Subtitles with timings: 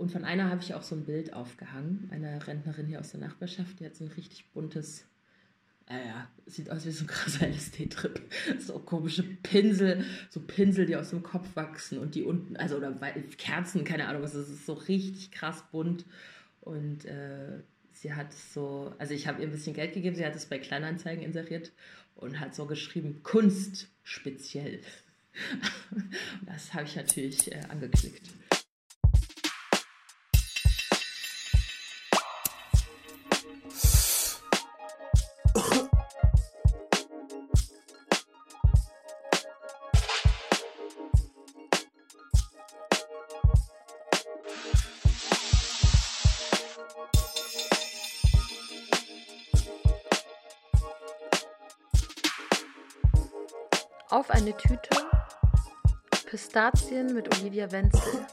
[0.00, 3.20] Und von einer habe ich auch so ein Bild aufgehangen, einer Rentnerin hier aus der
[3.20, 5.04] Nachbarschaft, die hat so ein richtig buntes,
[5.90, 8.18] äh, ja, sieht aus wie so ein krasser LSD-Trip.
[8.58, 12.92] So komische Pinsel, so Pinsel, die aus dem Kopf wachsen und die unten, also oder
[13.36, 16.06] Kerzen, keine Ahnung was, das ist so richtig krass bunt.
[16.62, 17.60] Und äh,
[17.92, 20.58] sie hat so, also ich habe ihr ein bisschen Geld gegeben, sie hat es bei
[20.58, 21.72] Kleinanzeigen inseriert
[22.16, 24.80] und hat so geschrieben, Kunst speziell.
[26.46, 28.30] das habe ich natürlich äh, angeklickt.
[56.50, 58.26] Pistazien mit Olivia Wenzel.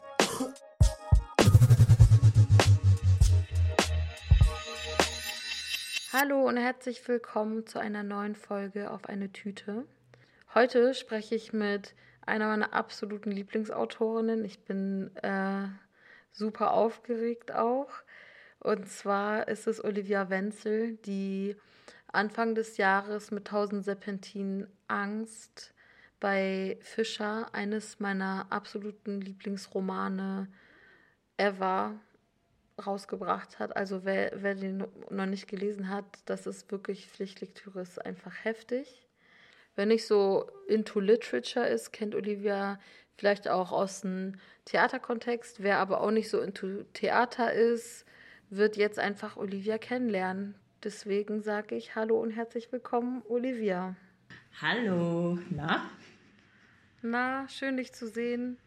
[6.12, 9.86] Hallo und herzlich willkommen zu einer neuen Folge auf eine Tüte.
[10.56, 11.94] Heute spreche ich mit
[12.26, 14.44] einer meiner absoluten Lieblingsautorinnen.
[14.46, 15.68] Ich bin äh,
[16.32, 17.92] super aufgeregt auch.
[18.58, 21.56] Und zwar ist es Olivia Wenzel, die
[22.08, 25.76] Anfang des Jahres mit 1000 Serpentinen Angst
[26.20, 30.48] bei Fischer, eines meiner absoluten Lieblingsromane
[31.38, 32.00] ever,
[32.86, 33.76] rausgebracht hat.
[33.76, 39.08] Also wer, wer den noch nicht gelesen hat, das ist wirklich Pflichtlektüre, ist einfach heftig.
[39.76, 42.80] Wenn nicht so into Literature ist, kennt Olivia
[43.16, 45.62] vielleicht auch aus dem Theaterkontext.
[45.62, 48.06] Wer aber auch nicht so into Theater ist,
[48.50, 50.56] wird jetzt einfach Olivia kennenlernen.
[50.84, 53.96] Deswegen sage ich Hallo und herzlich willkommen, Olivia.
[54.60, 55.88] Hallo, na?
[57.04, 58.58] Na, schön dich zu sehen.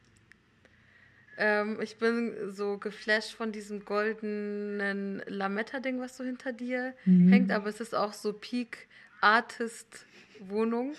[1.36, 7.32] Ähm, ich bin so geflasht von diesem goldenen Lametta-Ding, was so hinter dir mhm.
[7.32, 8.86] hängt, aber es ist auch so Peak
[9.20, 10.06] Artist
[10.38, 10.94] Wohnung.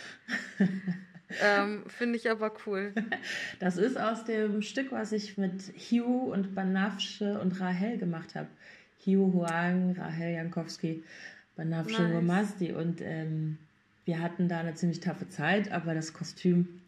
[1.41, 2.93] ähm, Finde ich aber cool.
[3.61, 8.49] Das ist aus dem Stück, was ich mit Hugh und Banafsche und Rahel gemacht habe.
[9.05, 11.05] Hugh Huang, Rahel Jankowski,
[11.55, 12.13] Banafsche nice.
[12.13, 13.57] Romasti und ähm,
[14.05, 16.81] wir hatten da eine ziemlich taffe Zeit, aber das Kostüm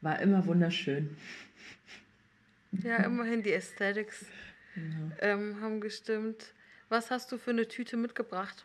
[0.00, 1.16] war immer wunderschön.
[2.82, 4.26] Ja, immerhin die Aesthetics
[4.74, 5.12] genau.
[5.20, 6.52] ähm, haben gestimmt.
[6.88, 8.64] Was hast du für eine Tüte mitgebracht?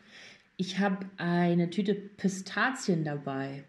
[0.58, 3.64] Ich habe eine Tüte Pistazien dabei.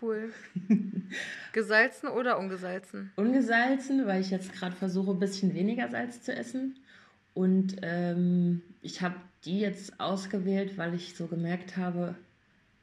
[0.00, 0.32] Cool.
[1.52, 3.10] Gesalzen oder ungesalzen?
[3.16, 6.76] Ungesalzen, weil ich jetzt gerade versuche, ein bisschen weniger Salz zu essen.
[7.32, 12.14] Und ähm, ich habe die jetzt ausgewählt, weil ich so gemerkt habe,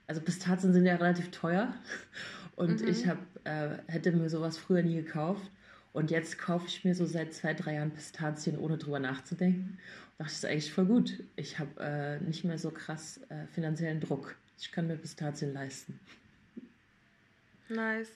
[0.08, 1.74] also Pistazien sind ja relativ teuer
[2.56, 2.88] und mhm.
[2.88, 5.50] ich hab, äh, hätte mir sowas früher nie gekauft.
[5.94, 9.78] Und jetzt kaufe ich mir so seit zwei, drei Jahren Pistazien, ohne drüber nachzudenken.
[10.18, 11.22] Und dachte, das ist eigentlich voll gut.
[11.36, 14.36] Ich habe äh, nicht mehr so krass äh, finanziellen Druck.
[14.58, 16.00] Ich kann mir Pistazien leisten.
[17.68, 18.12] Nice.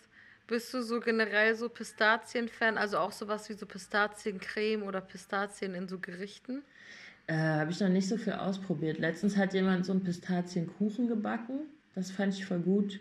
[0.47, 2.78] Bist du so generell so Pistazien-Fan?
[2.78, 6.62] Also auch sowas wie so Pistaziencreme oder Pistazien in so Gerichten?
[7.28, 9.00] Äh, Habe ich noch nicht so viel ausprobiert.
[9.00, 11.62] Letztens hat jemand so einen Pistazienkuchen gebacken.
[11.95, 13.00] Das fand ich voll gut.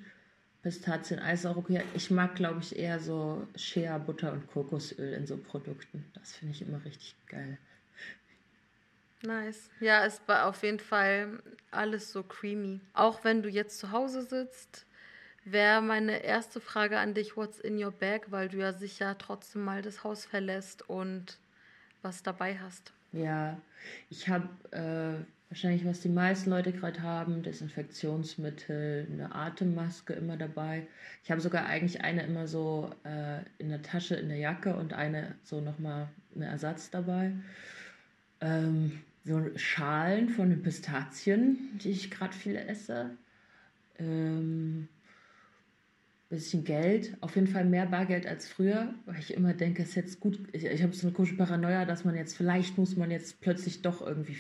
[0.62, 1.82] Pistazien-Eis auch okay.
[1.94, 6.05] Ich mag, glaube ich, eher so Shea, Butter und Kokosöl in so Produkten.
[6.15, 7.59] Das finde ich immer richtig geil.
[9.22, 9.71] Nice.
[9.81, 12.81] Ja, es war auf jeden Fall alles so creamy.
[12.94, 14.87] Auch wenn du jetzt zu Hause sitzt,
[15.44, 19.65] wäre meine erste Frage an dich, what's in your bag, weil du ja sicher trotzdem
[19.65, 21.38] mal das Haus verlässt und
[22.03, 22.93] was dabei hast.
[23.12, 23.61] Ja,
[24.11, 30.88] ich habe äh, wahrscheinlich, was die meisten Leute gerade haben, Desinfektionsmittel, eine Atemmaske immer dabei.
[31.22, 34.94] Ich habe sogar eigentlich eine immer so äh, in der Tasche, in der Jacke und
[34.94, 37.31] eine so nochmal eine Ersatz dabei.
[38.41, 43.10] Ähm, so Schalen von den Pistazien, die ich gerade viel esse.
[44.00, 44.53] Ähm,
[46.34, 49.95] bisschen Geld, auf jeden Fall mehr Bargeld als früher, weil ich immer denke, es ist
[49.95, 53.11] jetzt gut, ich, ich habe so eine komische Paranoia, dass man jetzt, vielleicht muss man
[53.11, 54.37] jetzt plötzlich doch irgendwie,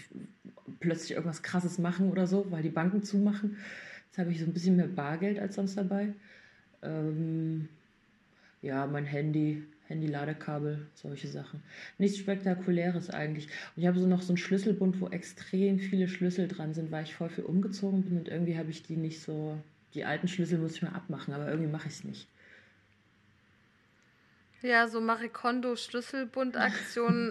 [0.80, 3.56] plötzlich irgendwas krasses machen oder so, weil die Banken zumachen.
[4.06, 6.12] Jetzt habe ich so ein bisschen mehr Bargeld als sonst dabei.
[6.82, 7.68] Ähm,
[8.62, 11.62] ja, mein Handy, Handy-Ladekabel, solche Sachen.
[11.98, 13.46] Nichts Spektakuläres eigentlich.
[13.76, 17.04] Und ich habe so noch so einen Schlüsselbund, wo extrem viele Schlüssel dran sind, weil
[17.04, 19.58] ich voll viel umgezogen bin und irgendwie habe ich die nicht so
[19.94, 22.28] die alten Schlüssel muss ich mal abmachen, aber irgendwie mache ich es nicht.
[24.62, 27.30] Ja, so Marie Kondo Schlüsselbundaktionen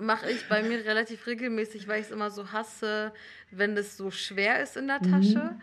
[0.00, 3.12] mache ich bei mir relativ regelmäßig, weil ich es immer so hasse,
[3.50, 5.38] wenn es so schwer ist in der Tasche.
[5.38, 5.60] Mhm.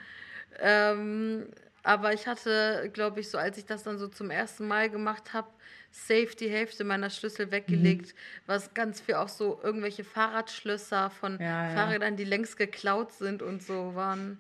[0.59, 1.47] Ähm,
[1.81, 5.33] aber ich hatte, glaube ich, so als ich das dann so zum ersten Mal gemacht
[5.33, 5.49] habe,
[5.89, 8.19] safe die Hälfte meiner Schlüssel weggelegt, mhm.
[8.45, 13.63] was ganz viel auch so irgendwelche Fahrradschlösser von ja, Fahrrädern, die längst geklaut sind und
[13.63, 14.37] so waren.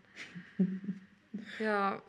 [1.59, 2.01] ja.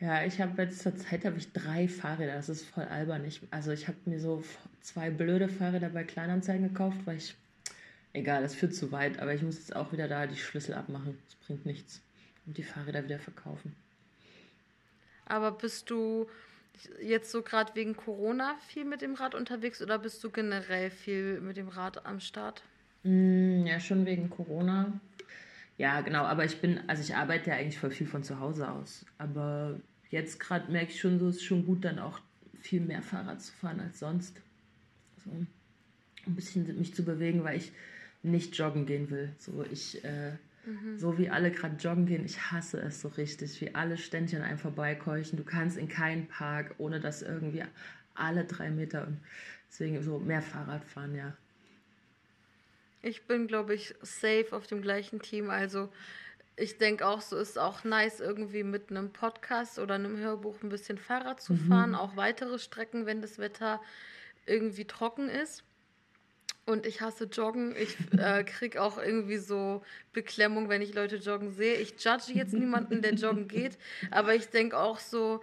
[0.00, 2.34] Ja, ich habe jetzt zur Zeit habe ich drei Fahrräder.
[2.34, 3.24] Das ist voll albern.
[3.24, 4.42] Ich, also ich habe mir so
[4.80, 7.36] zwei blöde Fahrräder bei Kleinanzeigen gekauft, weil ich
[8.12, 9.20] egal, das führt zu weit.
[9.20, 11.18] Aber ich muss jetzt auch wieder da die Schlüssel abmachen.
[11.26, 12.02] Das bringt nichts
[12.46, 13.74] und die Fahrräder wieder verkaufen.
[15.26, 16.28] Aber bist du
[17.00, 21.40] jetzt so gerade wegen Corona viel mit dem Rad unterwegs oder bist du generell viel
[21.40, 22.62] mit dem Rad am Start?
[23.04, 24.92] Mm, ja, schon wegen Corona.
[25.78, 28.70] Ja, genau, aber ich bin, also ich arbeite ja eigentlich voll viel von zu Hause
[28.70, 29.04] aus.
[29.18, 29.80] Aber
[30.10, 32.20] jetzt gerade merke ich schon, so ist schon gut, dann auch
[32.60, 34.40] viel mehr Fahrrad zu fahren als sonst.
[35.24, 37.72] So ein bisschen mich zu bewegen, weil ich
[38.22, 39.32] nicht joggen gehen will.
[39.38, 40.32] So ich äh,
[40.64, 40.98] Mhm.
[40.98, 44.42] So wie alle gerade joggen gehen, ich hasse es so richtig, wie alle ständig an
[44.42, 45.36] einem vorbeikeuchen.
[45.36, 47.64] Du kannst in keinen Park, ohne dass irgendwie
[48.14, 49.18] alle drei Meter und
[49.68, 51.36] deswegen so mehr Fahrrad fahren, ja.
[53.02, 55.50] Ich bin, glaube ich, safe auf dem gleichen Team.
[55.50, 55.88] Also
[56.56, 60.68] ich denke auch, so ist auch nice, irgendwie mit einem Podcast oder einem Hörbuch ein
[60.68, 61.68] bisschen Fahrrad zu mhm.
[61.68, 63.80] fahren, auch weitere Strecken, wenn das Wetter
[64.46, 65.64] irgendwie trocken ist.
[66.64, 67.74] Und ich hasse Joggen.
[67.74, 69.82] Ich äh, kriege auch irgendwie so
[70.12, 71.74] Beklemmung, wenn ich Leute joggen sehe.
[71.76, 73.78] Ich judge jetzt niemanden, der joggen geht,
[74.10, 75.40] aber ich denke auch so,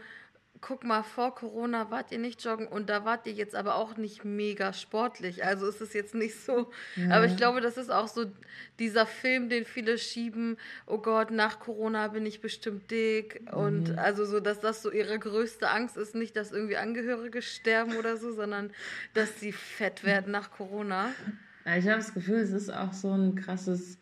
[0.61, 3.97] guck mal, vor Corona wart ihr nicht joggen und da wart ihr jetzt aber auch
[3.97, 5.44] nicht mega sportlich.
[5.45, 6.69] Also ist es jetzt nicht so.
[6.95, 7.15] Ja.
[7.15, 8.25] Aber ich glaube, das ist auch so
[8.77, 10.57] dieser Film, den viele schieben.
[10.85, 13.41] Oh Gott, nach Corona bin ich bestimmt dick.
[13.41, 13.57] Mhm.
[13.57, 16.15] Und also so, dass das so ihre größte Angst ist.
[16.15, 18.71] Nicht, dass irgendwie Angehörige sterben oder so, sondern
[19.13, 21.11] dass sie fett werden nach Corona.
[21.65, 23.97] Ich habe das Gefühl, es ist auch so ein krasses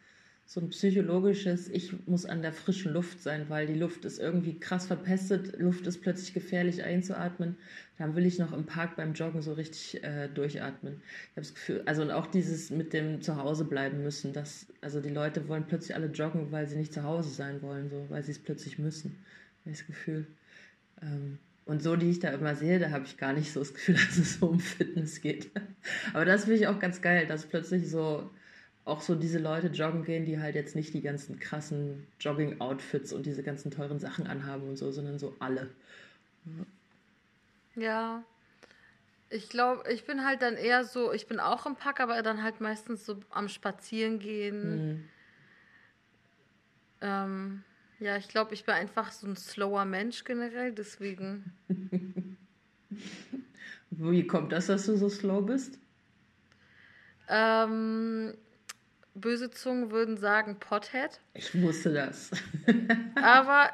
[0.50, 4.58] so ein psychologisches, ich muss an der frischen Luft sein, weil die Luft ist irgendwie
[4.58, 7.58] krass verpestet, Luft ist plötzlich gefährlich einzuatmen.
[7.98, 11.02] Dann will ich noch im Park beim Joggen so richtig äh, durchatmen.
[11.02, 15.02] Ich habe das Gefühl, also und auch dieses mit dem Zuhause bleiben müssen, dass, also
[15.02, 18.24] die Leute wollen plötzlich alle joggen, weil sie nicht zu Hause sein wollen, so, weil
[18.24, 19.18] sie es plötzlich müssen.
[19.66, 20.28] Das Gefühl.
[21.02, 23.74] Ähm, und so, die ich da immer sehe, da habe ich gar nicht so das
[23.74, 25.52] Gefühl, dass es so um Fitness geht.
[26.14, 28.30] Aber das finde ich auch ganz geil, dass plötzlich so
[28.88, 33.26] auch so diese Leute joggen gehen, die halt jetzt nicht die ganzen krassen Jogging-Outfits und
[33.26, 35.70] diese ganzen teuren Sachen anhaben und so, sondern so alle.
[37.76, 38.24] Ja.
[39.30, 42.44] Ich glaube, ich bin halt dann eher so, ich bin auch im Pack, aber dann
[42.44, 44.70] halt meistens so am Spazieren gehen.
[44.70, 45.04] Mhm.
[47.02, 47.64] Ähm,
[48.00, 51.52] ja, ich glaube, ich bin einfach so ein slower Mensch generell, deswegen.
[53.90, 55.78] Wie kommt das, dass du so slow bist?
[57.28, 58.34] Ähm,
[59.22, 61.20] böse Zungen würden sagen Pothead.
[61.34, 62.32] Ich wusste das.
[63.22, 63.72] Aber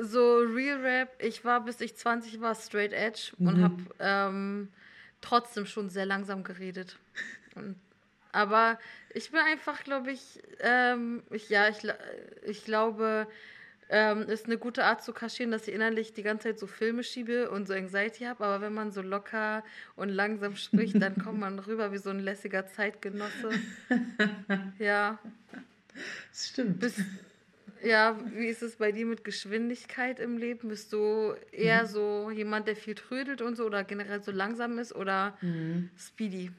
[0.00, 3.48] so Real Rap, ich war bis ich 20 war straight edge mhm.
[3.48, 4.68] und habe ähm,
[5.20, 6.96] trotzdem schon sehr langsam geredet.
[7.54, 7.76] Und,
[8.32, 8.78] aber
[9.12, 11.86] ich bin einfach, glaube ich, ähm, ich, ja, ich,
[12.42, 13.28] ich glaube,
[13.88, 17.02] ähm, ist eine gute Art zu kaschieren, dass ich innerlich die ganze Zeit so Filme
[17.02, 18.44] schiebe und so Anxiety habe.
[18.44, 19.62] Aber wenn man so locker
[19.96, 23.50] und langsam spricht, dann kommt man rüber wie so ein lässiger Zeitgenosse.
[24.78, 25.18] ja.
[26.30, 26.80] Das stimmt.
[26.80, 27.00] Bis,
[27.82, 30.68] ja, wie ist es bei dir mit Geschwindigkeit im Leben?
[30.68, 31.88] Bist du eher mhm.
[31.88, 35.90] so jemand, der viel trödelt und so oder generell so langsam ist oder mhm.
[35.96, 36.50] speedy?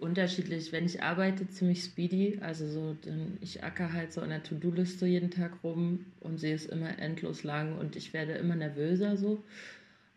[0.00, 0.72] Unterschiedlich.
[0.72, 2.38] Wenn ich arbeite, ziemlich speedy.
[2.40, 2.96] Also so,
[3.40, 7.44] ich acker halt so an der To-Do-Liste jeden Tag rum und sehe es immer endlos
[7.44, 9.42] lang und ich werde immer nervöser so.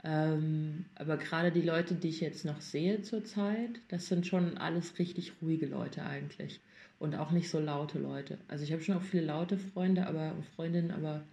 [0.04, 5.00] Ähm, aber gerade die Leute, die ich jetzt noch sehe zurzeit, das sind schon alles
[5.00, 6.60] richtig ruhige Leute eigentlich.
[7.00, 8.38] Und auch nicht so laute Leute.
[8.48, 11.24] Also ich habe schon auch viele laute Freunde, aber Freundinnen, aber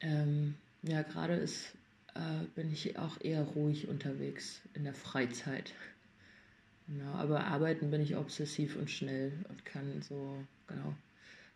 [0.00, 1.74] ähm, ja, gerade ist,
[2.14, 5.72] äh, bin ich auch eher ruhig unterwegs in der Freizeit.
[6.86, 10.36] Genau, aber arbeiten bin ich obsessiv und schnell und kann so,
[10.66, 10.94] genau,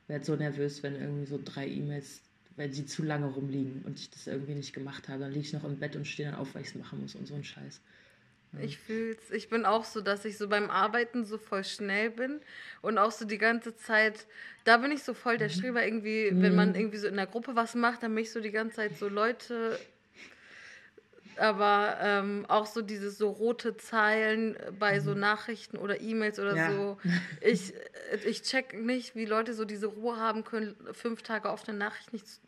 [0.06, 2.22] werde so nervös, wenn irgendwie so drei E-Mails,
[2.56, 5.52] wenn sie zu lange rumliegen und ich das irgendwie nicht gemacht habe, dann liege ich
[5.52, 7.44] noch im Bett und stehe dann auf, weil ich es machen muss und so ein
[7.44, 7.80] Scheiß.
[8.54, 8.60] Ja.
[8.60, 9.30] Ich fühl's.
[9.30, 12.40] Ich bin auch so, dass ich so beim Arbeiten so voll schnell bin
[12.80, 14.26] und auch so die ganze Zeit,
[14.64, 15.52] da bin ich so voll der mhm.
[15.52, 16.42] Streber irgendwie, mhm.
[16.42, 18.76] wenn man irgendwie so in der Gruppe was macht, dann bin ich so die ganze
[18.76, 19.78] Zeit so Leute
[21.38, 25.20] aber ähm, auch so diese so rote Zeilen bei so mhm.
[25.20, 26.70] Nachrichten oder E-Mails oder ja.
[26.70, 26.98] so.
[27.40, 27.72] Ich,
[28.26, 32.12] ich check nicht, wie Leute so diese Ruhe haben können, fünf Tage auf eine Nachricht
[32.12, 32.40] nicht zu,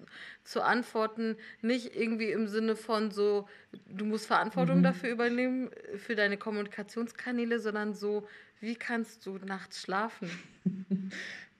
[0.45, 1.37] zu antworten.
[1.63, 3.49] Nicht irgendwie im Sinne von so,
[3.87, 4.83] du musst Verantwortung mhm.
[4.85, 8.27] dafür übernehmen, für deine Kommunikationskanäle, sondern so,
[8.61, 10.31] wie kannst du nachts schlafen?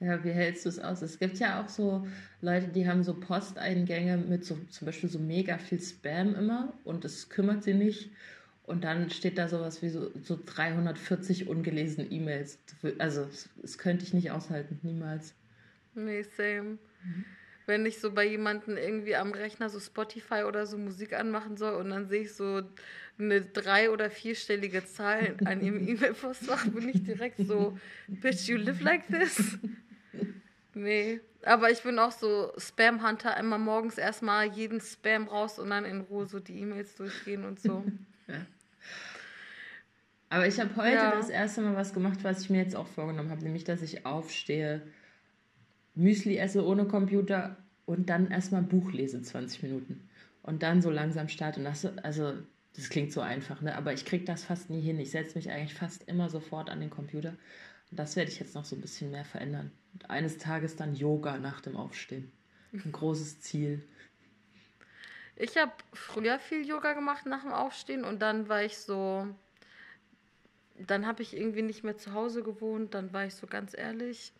[0.03, 1.03] Ja, wie hältst du es aus?
[1.03, 2.07] Es gibt ja auch so
[2.41, 7.05] Leute, die haben so Posteingänge mit so zum Beispiel so mega viel Spam immer und
[7.05, 8.09] es kümmert sie nicht.
[8.63, 12.57] Und dann steht da sowas wie so, so 340 ungelesene E-Mails.
[12.97, 13.27] Also,
[13.61, 15.35] das, könnte ich nicht aushalten, niemals.
[15.93, 16.79] Nee, same.
[17.03, 17.25] Mhm.
[17.65, 21.75] Wenn ich so bei jemandem irgendwie am Rechner so Spotify oder so Musik anmachen soll
[21.75, 22.61] und dann sehe ich so
[23.19, 27.77] eine drei- oder vierstellige Zahl an ihrem E-Mail-Postfach, bin ich direkt so,
[28.07, 29.59] bitch, you live like this?
[30.73, 35.85] Nee, aber ich bin auch so Spam-Hunter, immer morgens erstmal jeden Spam raus und dann
[35.85, 37.83] in Ruhe so die E-Mails durchgehen und so.
[38.27, 38.45] ja.
[40.29, 41.11] Aber ich habe heute ja.
[41.11, 44.05] das erste Mal was gemacht, was ich mir jetzt auch vorgenommen habe, nämlich dass ich
[44.05, 44.81] aufstehe,
[45.95, 50.09] Müsli esse ohne Computer und dann erstmal Buch lese, 20 Minuten.
[50.43, 51.59] Und dann so langsam starte.
[51.59, 52.33] Und das, also,
[52.75, 53.75] das klingt so einfach, ne?
[53.75, 54.99] aber ich kriege das fast nie hin.
[54.99, 57.35] Ich setze mich eigentlich fast immer sofort an den Computer.
[57.89, 59.71] Und das werde ich jetzt noch so ein bisschen mehr verändern.
[59.93, 62.31] Und eines Tages dann Yoga nach dem Aufstehen.
[62.73, 63.83] Ein großes Ziel.
[65.35, 69.27] Ich habe früher viel Yoga gemacht nach dem Aufstehen und dann war ich so,
[70.77, 74.33] dann habe ich irgendwie nicht mehr zu Hause gewohnt, dann war ich so ganz ehrlich,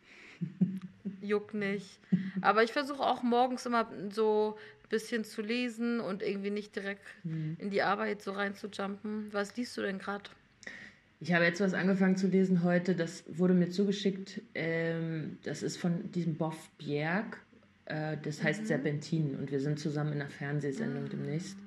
[1.22, 2.00] juckt nicht.
[2.42, 7.06] Aber ich versuche auch morgens immer so ein bisschen zu lesen und irgendwie nicht direkt
[7.24, 7.58] mhm.
[7.60, 9.32] in die Arbeit so reinzujumpen.
[9.32, 10.30] Was liest du denn gerade?
[11.20, 14.42] Ich habe jetzt was angefangen zu lesen heute, das wurde mir zugeschickt.
[14.56, 17.38] Ähm, das ist von diesem Boff Bjerg.
[17.86, 18.66] Äh, das heißt mhm.
[18.66, 21.10] Serpentin und wir sind zusammen in einer Fernsehsendung mhm.
[21.10, 21.58] demnächst.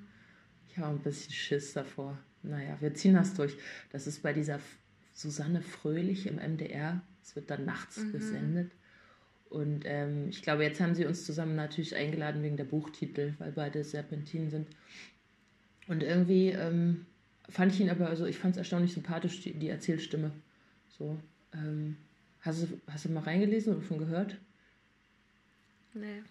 [0.68, 2.18] Ich habe ein bisschen Schiss davor.
[2.42, 3.56] Naja, wir ziehen das durch.
[3.90, 4.58] Das ist bei dieser
[5.12, 7.00] Susanne Fröhlich im MDR.
[7.24, 8.12] Es wird dann nachts mhm.
[8.12, 8.70] gesendet.
[9.48, 13.52] Und ähm, ich glaube, jetzt haben sie uns zusammen natürlich eingeladen wegen der Buchtitel, weil
[13.52, 14.68] beide Serpentinen sind.
[15.86, 17.06] Und irgendwie ähm,
[17.48, 20.32] fand ich ihn aber, also ich fand es erstaunlich sympathisch, die, die Erzählstimme.
[20.98, 21.18] So.
[21.52, 21.96] Ähm,
[22.40, 24.36] hast, du, hast du mal reingelesen oder schon gehört?
[25.94, 26.22] Nee.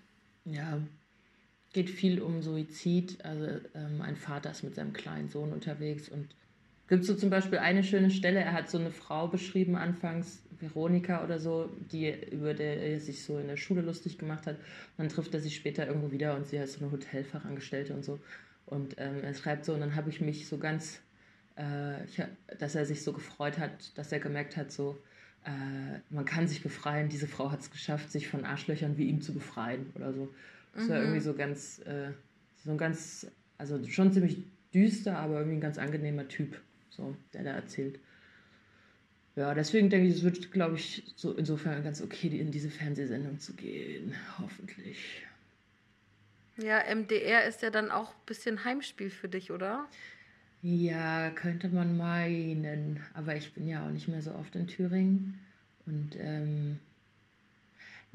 [0.45, 0.79] Ja,
[1.71, 3.23] geht viel um Suizid.
[3.23, 6.35] Also ähm, ein Vater ist mit seinem kleinen Sohn unterwegs und
[6.93, 8.39] gibt so zum Beispiel eine schöne Stelle.
[8.39, 13.23] Er hat so eine Frau beschrieben anfangs, Veronika oder so, die über der er sich
[13.23, 14.57] so in der Schule lustig gemacht hat.
[14.97, 18.19] Dann trifft er sich später irgendwo wieder und sie heißt so eine Hotelfachangestellte und so.
[18.67, 21.00] Und ähm, er schreibt so, und dann habe ich mich so ganz,
[21.57, 22.21] äh, ich,
[22.59, 25.01] dass er sich so gefreut hat, dass er gemerkt hat, so,
[25.45, 29.19] äh, man kann sich befreien, diese Frau hat es geschafft, sich von Arschlöchern wie ihm
[29.21, 30.31] zu befreien oder so.
[30.75, 31.23] Das war irgendwie mhm.
[31.23, 32.12] so ganz, äh,
[32.63, 33.25] so ein ganz,
[33.57, 34.38] also schon ziemlich
[34.75, 36.62] düster, aber irgendwie ein ganz angenehmer Typ,
[36.95, 38.00] so, der da erzählt.
[39.35, 43.39] Ja, deswegen denke ich, es wird, glaube ich, so insofern ganz okay, in diese Fernsehsendung
[43.39, 44.13] zu gehen.
[44.39, 45.23] Hoffentlich.
[46.57, 49.88] Ja, MDR ist ja dann auch ein bisschen Heimspiel für dich, oder?
[50.62, 53.00] Ja, könnte man meinen.
[53.15, 55.39] Aber ich bin ja auch nicht mehr so oft in Thüringen.
[55.88, 56.77] Und ähm,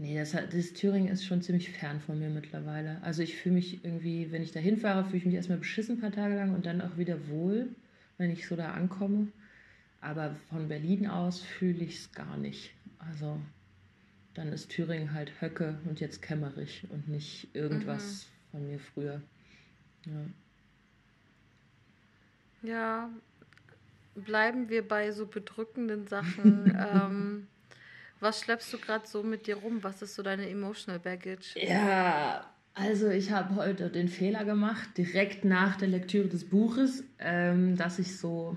[0.01, 3.03] Nee, das, das Thüringen ist schon ziemlich fern von mir mittlerweile.
[3.03, 6.01] Also ich fühle mich irgendwie, wenn ich da hinfahre, fühle ich mich erstmal beschissen ein
[6.01, 7.67] paar Tage lang und dann auch wieder wohl,
[8.19, 9.29] wenn ich so da ankomme.
[10.01, 12.73] Aber von Berlin aus fühle ich es gar nicht.
[12.99, 13.41] Also
[14.35, 18.51] dann ist Thüringen halt Höcke und jetzt Kämmerich und nicht irgendwas mhm.
[18.51, 19.23] von mir früher.
[20.05, 20.27] Ja.
[22.63, 23.11] ja,
[24.15, 26.67] bleiben wir bei so bedrückenden Sachen.
[26.79, 27.49] ähm,
[28.21, 29.83] was schleppst du gerade so mit dir rum?
[29.83, 31.55] Was ist so deine emotional baggage?
[31.57, 32.49] Ja,
[32.79, 37.99] also ich habe heute den Fehler gemacht, direkt nach der Lektüre des Buches, ähm, dass
[37.99, 38.57] ich so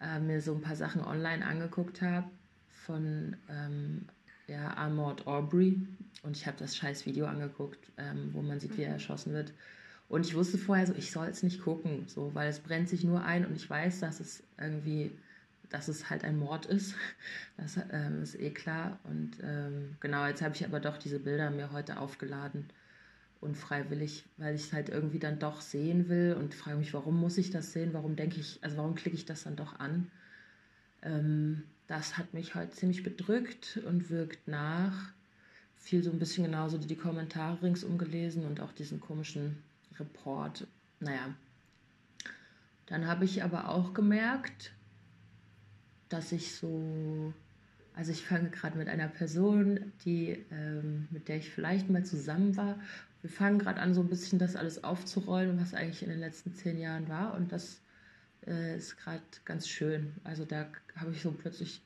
[0.00, 2.28] äh, mir so ein paar Sachen online angeguckt habe
[2.86, 4.06] von ähm,
[4.46, 5.86] ja, Armored Aubrey
[6.22, 8.94] und ich habe das scheiß Video angeguckt, ähm, wo man sieht, wie er mhm.
[8.94, 9.52] erschossen wird.
[10.08, 13.04] Und ich wusste vorher so, ich soll es nicht gucken, so, weil es brennt sich
[13.04, 15.12] nur ein und ich weiß, dass es irgendwie
[15.70, 16.94] dass es halt ein Mord ist.
[17.56, 19.00] Das ähm, ist eh klar.
[19.02, 22.70] Und ähm, genau, jetzt habe ich aber doch diese Bilder mir heute aufgeladen.
[23.40, 27.38] Unfreiwillig, weil ich es halt irgendwie dann doch sehen will und frage mich, warum muss
[27.38, 27.90] ich das sehen?
[27.92, 30.10] Warum denke ich, also warum klicke ich das dann doch an?
[31.02, 35.12] Ähm, das hat mich halt ziemlich bedrückt und wirkt nach.
[35.76, 39.62] Viel so ein bisschen genauso die Kommentare ringsum gelesen und auch diesen komischen
[39.98, 40.66] Report.
[41.00, 41.34] Naja.
[42.86, 44.72] Dann habe ich aber auch gemerkt,
[46.08, 47.32] dass ich so,
[47.94, 52.56] also ich fange gerade mit einer Person, die, ähm, mit der ich vielleicht mal zusammen
[52.56, 52.78] war.
[53.28, 56.54] Wir fangen gerade an, so ein bisschen das alles aufzurollen, was eigentlich in den letzten
[56.54, 57.34] zehn Jahren war.
[57.34, 57.82] Und das
[58.46, 60.14] äh, ist gerade ganz schön.
[60.24, 60.66] Also da
[60.96, 61.82] habe ich so plötzlich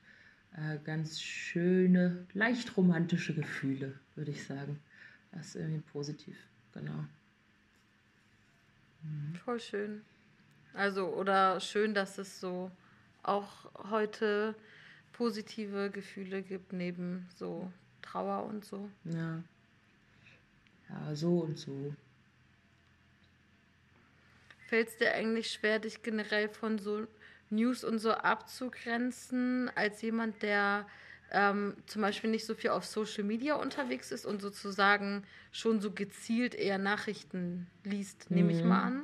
[0.55, 4.79] äh, ganz schöne, leicht romantische Gefühle, würde ich sagen.
[5.33, 6.37] Das ist irgendwie positiv,
[6.73, 7.03] genau.
[9.01, 9.35] Mhm.
[9.43, 10.01] Voll schön.
[10.73, 12.71] Also, oder schön, dass es so
[13.21, 14.55] auch heute
[15.11, 17.69] positive Gefühle gibt, neben so
[18.01, 18.89] Trauer und so.
[19.03, 19.43] Ja.
[20.93, 21.93] Ja, so und so.
[24.73, 27.05] fällt es dir eigentlich schwer, dich generell von so
[27.51, 30.87] News und so abzugrenzen, als jemand, der
[31.31, 35.91] ähm, zum Beispiel nicht so viel auf Social Media unterwegs ist und sozusagen schon so
[35.91, 39.03] gezielt eher Nachrichten liest, nehme ich mal an?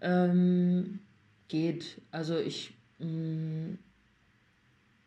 [0.00, 0.98] Ähm,
[1.46, 2.00] geht.
[2.10, 2.76] Also ich.
[2.98, 3.78] Mh, mm,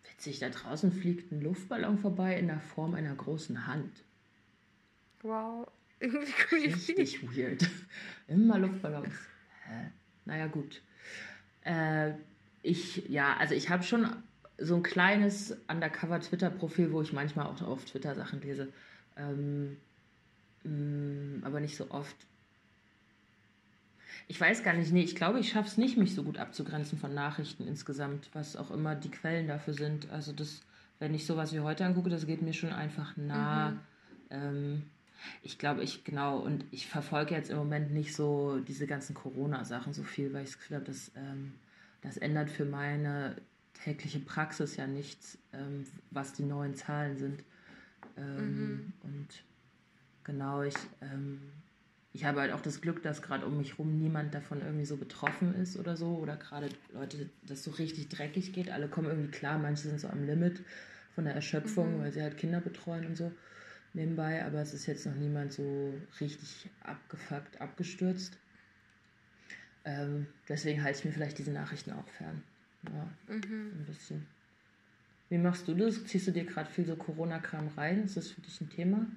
[0.09, 3.91] witzig, da draußen fliegt ein Luftballon vorbei in der Form einer großen Hand.
[5.21, 5.67] Wow,
[5.99, 6.73] irgendwie creepy.
[6.73, 7.69] Richtig weird.
[8.27, 9.13] Immer Luftballons.
[9.65, 9.91] Hä?
[10.25, 10.81] Naja, gut.
[11.61, 12.13] Äh,
[12.61, 14.09] ich, ja, also ich habe schon
[14.57, 18.71] so ein kleines Undercover-Twitter-Profil, wo ich manchmal auch auf Twitter Sachen lese.
[19.17, 19.77] Ähm,
[20.63, 22.15] mh, mm, aber nicht so oft.
[24.27, 26.97] Ich weiß gar nicht, nee, ich glaube, ich schaffe es nicht, mich so gut abzugrenzen
[26.97, 30.09] von Nachrichten insgesamt, was auch immer die Quellen dafür sind.
[30.09, 30.61] Also das,
[30.99, 33.71] wenn ich sowas wie heute angucke, das geht mir schon einfach nah.
[33.71, 33.79] Mhm.
[34.31, 34.83] Ähm,
[35.41, 39.93] ich glaube, ich, genau, und ich verfolge jetzt im Moment nicht so diese ganzen Corona-Sachen
[39.93, 41.53] so viel, weil ich habe, das, ähm,
[42.01, 43.35] das ändert für meine
[43.73, 47.43] tägliche Praxis ja nichts, ähm, was die neuen Zahlen sind.
[48.17, 48.93] Ähm, mhm.
[49.03, 49.27] Und
[50.23, 51.41] genau, ich, ähm,
[52.13, 54.97] ich habe halt auch das Glück, dass gerade um mich herum niemand davon irgendwie so
[54.97, 56.15] betroffen ist oder so.
[56.15, 58.71] Oder gerade Leute, das so richtig dreckig geht.
[58.71, 60.63] Alle kommen irgendwie klar, manche sind so am Limit
[61.13, 62.01] von der Erschöpfung, mhm.
[62.01, 63.31] weil sie halt Kinder betreuen und so
[63.95, 64.45] nebenbei.
[64.45, 68.37] Aber es ist jetzt noch niemand so richtig abgefuckt, abgestürzt.
[69.85, 72.43] Ähm, deswegen halte ich mir vielleicht diese Nachrichten auch fern.
[72.83, 73.71] Ja, mhm.
[73.73, 74.27] ein bisschen.
[75.29, 76.05] Wie machst du das?
[76.05, 78.03] Ziehst du dir gerade viel so Corona-Kram rein?
[78.03, 79.07] Ist das für dich ein Thema?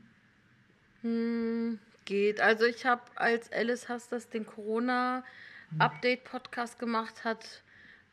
[1.02, 2.40] Hm, geht.
[2.40, 7.62] Also ich habe, als Alice Hastas den Corona-Update-Podcast gemacht hat,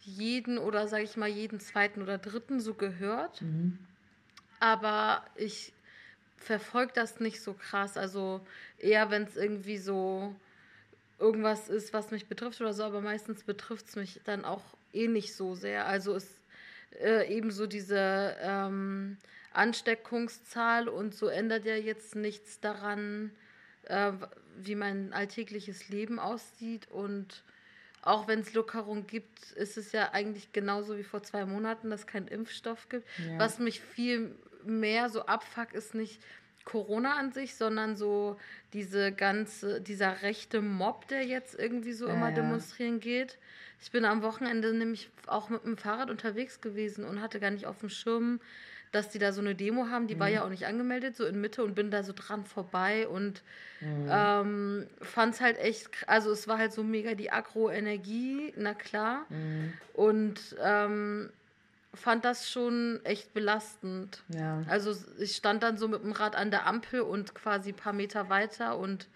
[0.01, 3.41] jeden oder sage ich mal jeden zweiten oder dritten so gehört.
[3.41, 3.77] Mhm.
[4.59, 5.71] Aber ich
[6.37, 7.97] verfolge das nicht so krass.
[7.97, 8.45] Also
[8.77, 10.35] eher, wenn es irgendwie so
[11.19, 14.63] irgendwas ist, was mich betrifft oder so, aber meistens betrifft es mich dann auch
[14.93, 15.85] eh nicht so sehr.
[15.87, 16.29] Also ist
[17.01, 19.17] äh, ebenso diese ähm,
[19.53, 23.31] Ansteckungszahl und so ändert ja jetzt nichts daran,
[23.83, 24.11] äh,
[24.57, 26.87] wie mein alltägliches Leben aussieht.
[26.91, 27.43] Und
[28.01, 32.01] auch wenn es Lockerung gibt, ist es ja eigentlich genauso wie vor zwei Monaten, dass
[32.01, 33.07] es keinen Impfstoff gibt.
[33.17, 33.39] Ja.
[33.39, 36.21] Was mich viel mehr so abfuckt, ist nicht
[36.65, 38.37] Corona an sich, sondern so
[38.73, 43.37] diese ganze, dieser rechte Mob, der jetzt irgendwie so ja, immer demonstrieren geht.
[43.81, 47.67] Ich bin am Wochenende nämlich auch mit dem Fahrrad unterwegs gewesen und hatte gar nicht
[47.67, 48.39] auf dem Schirm,
[48.91, 50.07] dass die da so eine Demo haben.
[50.07, 50.19] Die mhm.
[50.19, 53.43] war ja auch nicht angemeldet, so in Mitte und bin da so dran vorbei und
[53.81, 54.07] mhm.
[54.09, 59.25] ähm, fand es halt echt, also es war halt so mega die Agro-Energie, na klar.
[59.29, 59.73] Mhm.
[59.93, 61.29] Und ähm,
[61.95, 64.23] fand das schon echt belastend.
[64.29, 64.63] Ja.
[64.67, 67.93] Also ich stand dann so mit dem Rad an der Ampel und quasi ein paar
[67.93, 69.07] Meter weiter und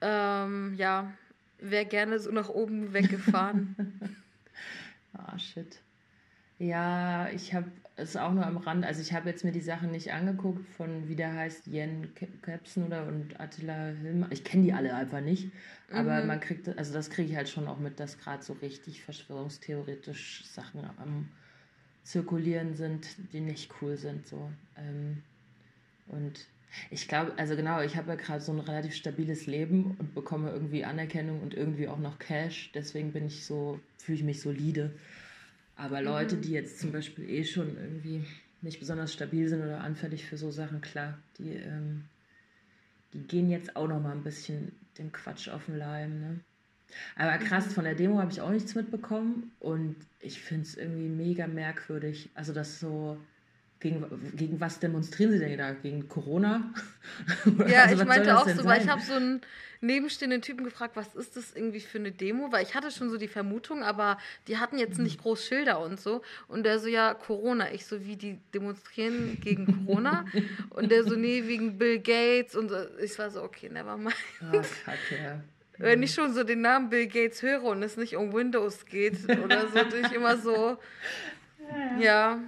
[0.00, 1.12] ähm, ja,
[1.58, 3.74] wäre gerne so nach oben weggefahren.
[5.14, 5.80] Ah, oh, shit.
[6.58, 9.90] Ja, ich habe es auch nur am Rand, also ich habe jetzt mir die Sachen
[9.90, 14.28] nicht angeguckt von, wie der heißt, Jen Kepsen oder und Attila Hilmer.
[14.30, 15.50] Ich kenne die alle einfach nicht,
[15.92, 16.26] aber mhm.
[16.28, 20.44] man kriegt, also das kriege ich halt schon auch mit, dass gerade so richtig verschwörungstheoretisch
[20.46, 21.28] Sachen am
[22.08, 24.26] Zirkulieren sind, die nicht cool sind.
[24.26, 24.50] So.
[24.78, 25.22] Ähm,
[26.06, 26.46] und
[26.90, 30.50] ich glaube, also genau, ich habe ja gerade so ein relativ stabiles Leben und bekomme
[30.50, 32.70] irgendwie Anerkennung und irgendwie auch noch Cash.
[32.72, 34.94] Deswegen bin ich so, fühle ich mich solide.
[35.76, 36.40] Aber Leute, mhm.
[36.40, 38.24] die jetzt zum Beispiel eh schon irgendwie
[38.62, 42.04] nicht besonders stabil sind oder anfällig für so Sachen, klar, die, ähm,
[43.12, 46.20] die gehen jetzt auch noch mal ein bisschen dem Quatsch auf den Leim.
[46.20, 46.40] Ne?
[47.16, 47.70] Aber krass, mhm.
[47.70, 52.30] von der Demo habe ich auch nichts mitbekommen und ich finde es irgendwie mega merkwürdig.
[52.34, 53.18] Also, das so
[53.80, 55.72] gegen, gegen was demonstrieren Sie denn da?
[55.72, 56.72] Gegen Corona?
[57.68, 58.64] ja, also, ich meinte auch so, sein?
[58.64, 59.40] weil ich habe so einen
[59.80, 62.50] nebenstehenden Typen gefragt, was ist das irgendwie für eine Demo?
[62.50, 66.00] Weil ich hatte schon so die Vermutung, aber die hatten jetzt nicht groß Schilder und
[66.00, 66.22] so.
[66.48, 67.72] Und der so, ja, Corona.
[67.72, 70.24] Ich so, wie die demonstrieren gegen Corona?
[70.70, 72.56] und der so, nee, wegen Bill Gates.
[72.56, 74.16] Und ich war so, okay, never mind.
[74.52, 75.44] Oh, kacke.
[75.78, 79.24] Wenn ich schon so den Namen Bill Gates höre und es nicht um Windows geht
[79.44, 80.76] oder so, bin ich immer so,
[82.00, 82.40] ja.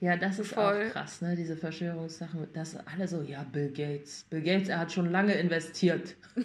[0.00, 0.86] Ja, das ist Voll.
[0.88, 1.34] auch krass, ne?
[1.34, 4.26] Diese Verschwörungssachen, dass alle so, ja, Bill Gates.
[4.28, 6.14] Bill Gates, er hat schon lange investiert.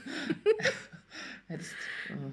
[1.50, 1.74] Jetzt,
[2.12, 2.32] oh,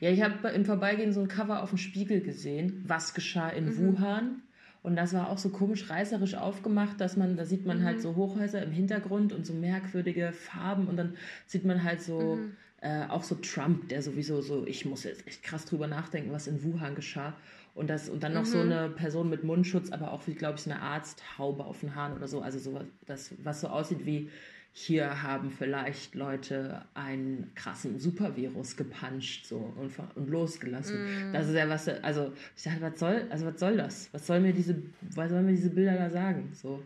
[0.00, 3.66] ja, ich habe im Vorbeigehen so ein Cover auf dem Spiegel gesehen, was geschah in
[3.66, 3.78] mhm.
[3.78, 4.42] Wuhan.
[4.82, 7.86] Und das war auch so komisch reißerisch aufgemacht, dass man, da sieht man halt mhm.
[7.86, 12.36] halt so Hochhäuser im Hintergrund und so merkwürdige Farben und dann sieht man halt so
[12.36, 12.56] mhm.
[12.80, 16.46] Äh, auch so Trump, der sowieso so, ich muss jetzt echt krass drüber nachdenken, was
[16.46, 17.34] in Wuhan geschah.
[17.74, 18.46] Und, das, und dann noch mhm.
[18.46, 21.94] so eine Person mit Mundschutz, aber auch wie, glaube ich, so eine Arzthaube auf den
[21.94, 22.40] Haaren oder so.
[22.40, 24.30] Also so das, was so aussieht wie
[24.78, 31.30] hier haben vielleicht Leute einen krassen Supervirus gepuncht so und, und losgelassen.
[31.30, 31.32] Mm.
[31.32, 34.10] Das ist ja was, also ich dachte, was soll, also was soll das?
[34.12, 34.76] Was soll mir diese,
[35.14, 36.52] was sollen mir diese Bilder da sagen?
[36.54, 36.82] So.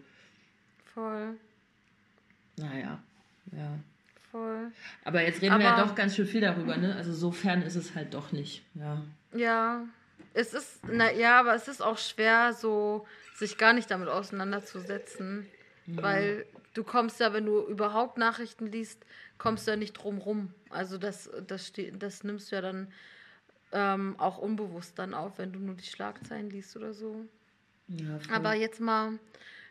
[0.95, 1.35] Voll.
[2.57, 3.03] Naja,
[3.51, 3.79] ja.
[4.31, 4.71] Voll.
[5.05, 6.95] Aber jetzt reden Aber, wir ja doch ganz schön viel darüber, ne?
[6.97, 9.03] Also so fern ist es halt doch nicht, ja.
[9.35, 9.85] Ja.
[10.33, 15.47] Es ist, na ja, aber es ist auch schwer, so sich gar nicht damit auseinanderzusetzen.
[15.87, 16.03] Ja.
[16.03, 19.05] Weil du kommst ja, wenn du überhaupt Nachrichten liest,
[19.39, 20.55] kommst du ja nicht drum rum.
[20.69, 22.93] Also das, das, das nimmst du ja dann
[23.73, 27.27] ähm, auch unbewusst dann auf, wenn du nur die Schlagzeilen liest oder so.
[27.89, 29.19] Ja, Aber jetzt mal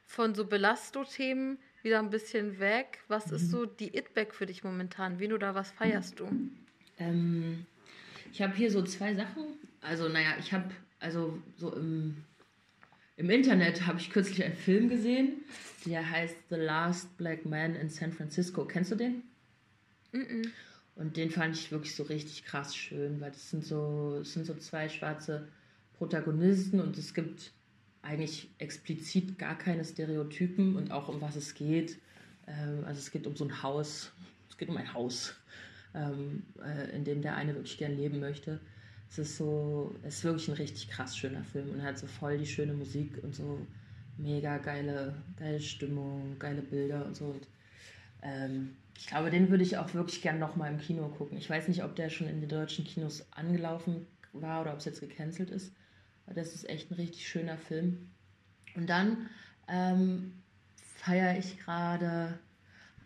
[0.06, 3.00] von so Belasto-Themen wieder ein bisschen weg.
[3.08, 3.36] Was mhm.
[3.36, 5.20] ist so die It-Back für dich momentan?
[5.20, 6.28] Wen oder was feierst du?
[6.98, 7.66] Ähm,
[8.32, 9.44] ich habe hier so zwei Sachen.
[9.82, 12.24] Also, naja, ich habe also so im
[13.20, 15.44] im Internet habe ich kürzlich einen Film gesehen,
[15.86, 18.64] der heißt The Last Black Man in San Francisco.
[18.64, 19.24] Kennst du den?
[20.14, 20.48] -mm.
[20.96, 24.46] Und den fand ich wirklich so richtig krass schön, weil das sind so, das sind
[24.46, 25.50] so zwei schwarze
[25.98, 27.52] Protagonisten und es gibt
[28.02, 31.98] eigentlich explizit gar keine Stereotypen und auch um was es geht.
[32.48, 34.12] Ähm, also es geht um so ein Haus,
[34.50, 35.36] es geht um ein Haus,
[35.94, 38.60] ähm, äh, in dem der eine wirklich gern leben möchte
[39.10, 42.38] es ist so, es ist wirklich ein richtig krass schöner Film und hat so voll
[42.38, 43.66] die schöne Musik und so
[44.18, 47.26] mega geile, geile Stimmung, geile Bilder und so.
[47.26, 47.48] Und,
[48.22, 51.38] ähm, ich glaube, den würde ich auch wirklich gern nochmal im Kino gucken.
[51.38, 54.86] Ich weiß nicht, ob der schon in den deutschen Kinos angelaufen war oder ob es
[54.86, 55.74] jetzt gecancelt ist.
[56.36, 58.10] Das ist echt ein richtig schöner Film.
[58.76, 59.30] Und dann
[59.68, 60.34] ähm,
[60.96, 62.38] feiere ich gerade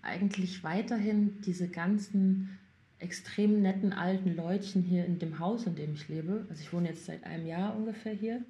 [0.01, 2.59] eigentlich weiterhin diese ganzen
[2.99, 6.45] extrem netten alten Leutchen hier in dem Haus, in dem ich lebe.
[6.49, 8.41] Also ich wohne jetzt seit einem Jahr ungefähr hier.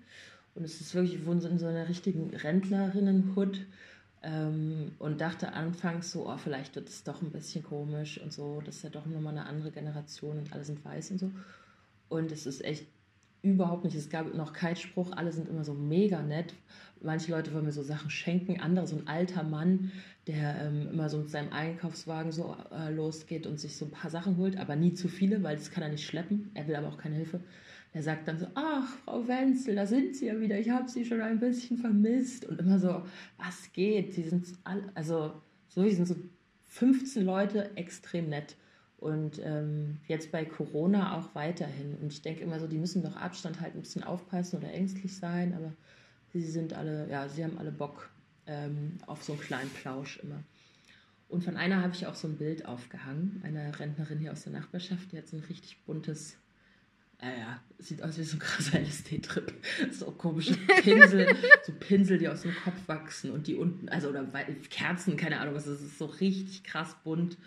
[0.56, 3.66] Und es ist wirklich, ich wohne in so einer richtigen Rentnerinnen-Hood.
[4.26, 8.62] Ähm, und dachte anfangs so, oh, vielleicht wird es doch ein bisschen komisch und so.
[8.66, 11.32] Das ist ja doch nochmal eine andere Generation und alle sind weiß und so.
[12.08, 12.86] Und es ist echt
[13.44, 13.96] überhaupt nicht.
[13.96, 16.54] Es gab noch keinen Spruch, alle sind immer so mega nett.
[17.02, 19.92] Manche Leute wollen mir so Sachen schenken, andere, so ein alter Mann,
[20.26, 24.10] der ähm, immer so mit seinem Einkaufswagen so äh, losgeht und sich so ein paar
[24.10, 26.50] Sachen holt, aber nie zu viele, weil das kann er nicht schleppen.
[26.54, 27.42] Er will aber auch keine Hilfe.
[27.92, 31.06] Er sagt dann so, ach, Frau Wenzel, da sind Sie ja wieder, ich habe Sie
[31.06, 32.46] schon ein bisschen vermisst.
[32.46, 33.04] Und immer so,
[33.38, 34.14] was geht?
[34.14, 35.34] Sie sind alle, also
[35.68, 36.16] so, sind so
[36.70, 38.56] 15 Leute extrem nett.
[39.04, 41.96] Und ähm, jetzt bei Corona auch weiterhin.
[41.96, 45.14] Und ich denke immer so, die müssen doch Abstand halten, ein bisschen aufpassen oder ängstlich
[45.14, 45.74] sein, aber
[46.32, 48.10] sie sind alle, ja, sie haben alle Bock
[48.48, 50.42] ähm, auf so einen kleinen Plausch immer.
[51.28, 54.54] Und von einer habe ich auch so ein Bild aufgehangen, einer Rentnerin hier aus der
[54.54, 56.38] Nachbarschaft, die hat so ein richtig buntes,
[57.22, 59.52] äh, ja, sieht aus wie so ein krasser LSD-Trip.
[59.92, 61.28] So komische Pinsel,
[61.64, 64.24] so Pinsel, die aus dem Kopf wachsen und die unten, also oder
[64.70, 67.38] Kerzen, keine Ahnung was, das ist so richtig krass bunt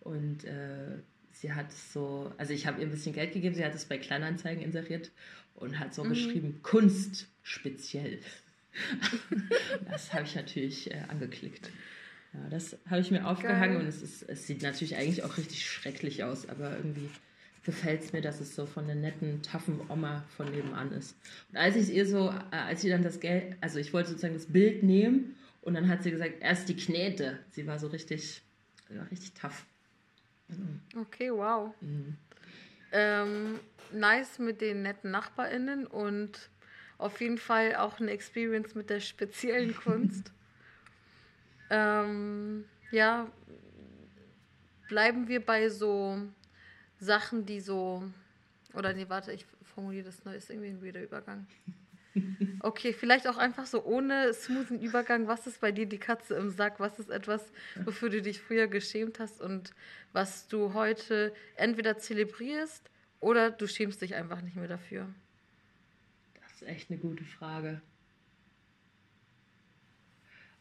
[0.00, 0.98] und äh,
[1.32, 3.98] sie hat so, also ich habe ihr ein bisschen Geld gegeben, sie hat es bei
[3.98, 5.10] Kleinanzeigen inseriert
[5.54, 6.10] und hat so mhm.
[6.10, 8.18] geschrieben, Kunst speziell.
[9.90, 11.70] das habe ich natürlich äh, angeklickt.
[12.32, 13.82] Ja, das habe ich mir aufgehangen Geil.
[13.82, 17.08] und es, ist, es sieht natürlich eigentlich auch richtig schrecklich aus, aber irgendwie
[17.64, 21.16] gefällt es mir, dass es so von der netten, taffen Oma von nebenan ist.
[21.50, 24.34] Und als ich ihr so, äh, als sie dann das Geld, also ich wollte sozusagen
[24.34, 27.38] das Bild nehmen und dann hat sie gesagt, erst die Knete.
[27.50, 28.42] Sie war so richtig,
[28.94, 29.64] ja, richtig tough.
[30.96, 31.74] Okay, wow.
[31.80, 32.16] Mhm.
[32.92, 33.60] Ähm,
[33.92, 36.50] nice mit den netten NachbarInnen und
[36.98, 40.32] auf jeden Fall auch eine Experience mit der speziellen Kunst.
[41.70, 43.30] ähm, ja,
[44.88, 46.18] bleiben wir bei so
[46.98, 48.02] Sachen, die so.
[48.74, 51.46] Oder nee, warte, ich formuliere das neu, ist irgendwie ein weirder Übergang.
[52.60, 55.26] Okay, vielleicht auch einfach so ohne smoothen Übergang.
[55.28, 56.80] Was ist bei dir die Katze im Sack?
[56.80, 57.52] Was ist etwas,
[57.84, 59.72] wofür du dich früher geschämt hast und
[60.12, 65.08] was du heute entweder zelebrierst oder du schämst dich einfach nicht mehr dafür?
[66.42, 67.80] Das ist echt eine gute Frage.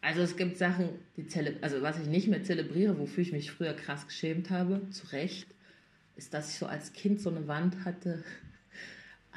[0.01, 1.27] Also es gibt Sachen, die
[1.61, 5.47] also was ich nicht mehr zelebriere, wofür ich mich früher krass geschämt habe, zu Recht,
[6.15, 8.23] ist, dass ich so als Kind so eine Wand hatte,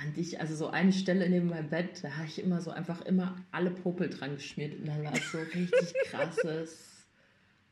[0.03, 3.03] an dich, also so eine Stelle neben meinem Bett, da habe ich immer so einfach
[3.03, 7.05] immer alle Popel dran geschmiert und dann war es so richtig krasses,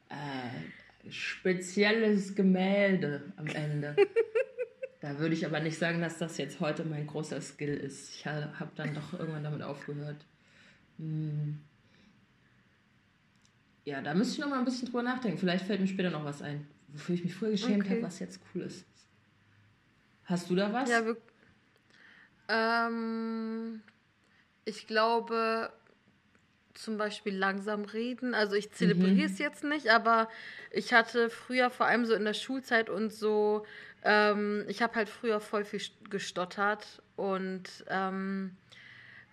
[0.09, 3.97] äh, spezielles Gemälde am Ende.
[5.01, 8.15] Da würde ich aber nicht sagen, dass das jetzt heute mein großer Skill ist.
[8.15, 10.27] Ich habe dann doch irgendwann damit aufgehört.
[10.99, 11.59] Hm.
[13.87, 15.39] Ja, da müsste ich noch mal ein bisschen drüber nachdenken.
[15.39, 17.95] Vielleicht fällt mir später noch was ein, wofür ich mich früher geschämt okay.
[17.95, 18.85] habe, was jetzt cool ist.
[20.25, 20.89] Hast du da was?
[20.91, 21.30] Ja, wirklich.
[22.51, 23.83] Ähm,
[24.65, 25.73] ich glaube,
[26.75, 28.35] zum Beispiel langsam reden.
[28.35, 29.45] Also ich zelebriere es mhm.
[29.45, 30.29] jetzt nicht, aber
[30.71, 33.65] ich hatte früher vor allem so in der Schulzeit und so,
[34.03, 38.57] ähm, ich habe halt früher voll viel gestottert und ähm,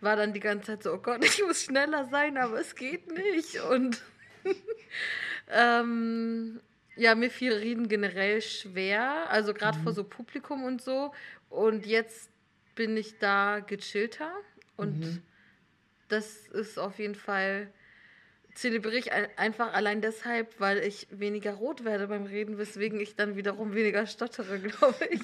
[0.01, 3.11] war dann die ganze Zeit so, oh Gott, ich muss schneller sein, aber es geht
[3.11, 3.61] nicht.
[3.61, 4.01] Und
[5.49, 6.59] ähm,
[6.95, 9.83] ja, mir fiel Reden generell schwer, also gerade mhm.
[9.83, 11.13] vor so Publikum und so.
[11.49, 12.29] Und jetzt
[12.77, 14.31] bin ich da gechillter
[14.77, 15.21] und mhm.
[16.07, 17.67] das ist auf jeden Fall
[18.53, 23.35] zelebriere ich einfach allein deshalb, weil ich weniger rot werde beim Reden, weswegen ich dann
[23.35, 25.21] wiederum weniger stottere, glaube ich.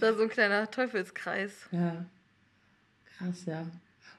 [0.00, 1.68] das ist so ein kleiner Teufelskreis.
[1.70, 2.04] Ja.
[3.16, 3.66] Krass, ja.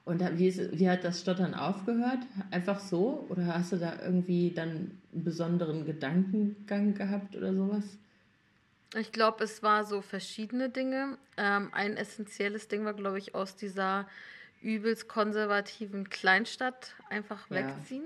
[0.04, 2.20] Und wie, ist, wie hat das Stottern aufgehört?
[2.50, 3.26] Einfach so?
[3.28, 4.70] Oder hast du da irgendwie dann
[5.12, 7.84] einen besonderen Gedankengang gehabt oder sowas?
[8.94, 11.18] Ich glaube, es war so verschiedene Dinge.
[11.36, 14.08] Ähm, ein essentielles Ding war, glaube ich, aus dieser
[14.62, 17.56] übelst konservativen Kleinstadt einfach ja.
[17.56, 18.04] wegziehen.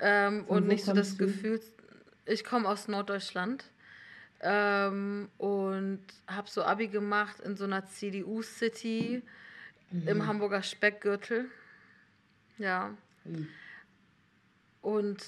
[0.00, 1.26] Ähm, und nicht so das du?
[1.26, 1.60] Gefühl,
[2.26, 3.64] ich komme aus Norddeutschland
[4.40, 9.22] ähm, und habe so Abi gemacht in so einer CDU-City.
[9.94, 10.08] Mhm.
[10.08, 11.46] im Hamburger Speckgürtel.
[12.58, 12.94] Ja.
[13.24, 13.48] Mhm.
[14.82, 15.24] Und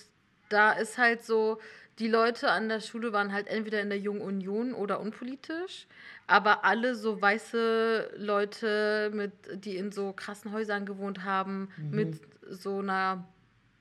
[0.49, 1.61] da ist halt so,
[1.99, 5.87] die Leute an der Schule waren halt entweder in der Jungen Union oder unpolitisch,
[6.27, 9.33] aber alle so weiße Leute, mit,
[9.65, 11.91] die in so krassen Häusern gewohnt haben, mhm.
[11.91, 13.27] mit so einer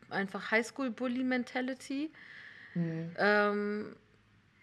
[0.09, 2.11] einfach Highschool-Bully-Mentality.
[2.73, 3.11] Mhm.
[3.17, 3.95] Ähm,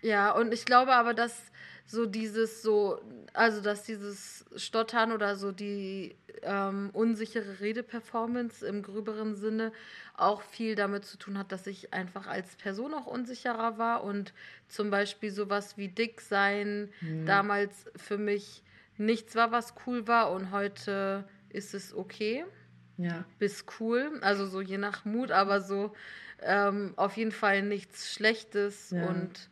[0.00, 1.50] ja, und ich glaube aber, dass
[1.92, 3.00] so dieses so,
[3.34, 9.72] also dass dieses Stottern oder so die ähm, unsichere Redeperformance im gröberen Sinne
[10.16, 14.32] auch viel damit zu tun hat, dass ich einfach als Person auch unsicherer war und
[14.68, 17.26] zum Beispiel sowas wie dick sein mhm.
[17.26, 18.62] damals für mich
[18.96, 22.44] nichts war, was cool war und heute ist es okay.
[22.96, 23.24] Ja.
[23.38, 25.92] Bis cool, also so je nach Mut, aber so
[26.40, 29.06] ähm, auf jeden Fall nichts Schlechtes ja.
[29.06, 29.50] und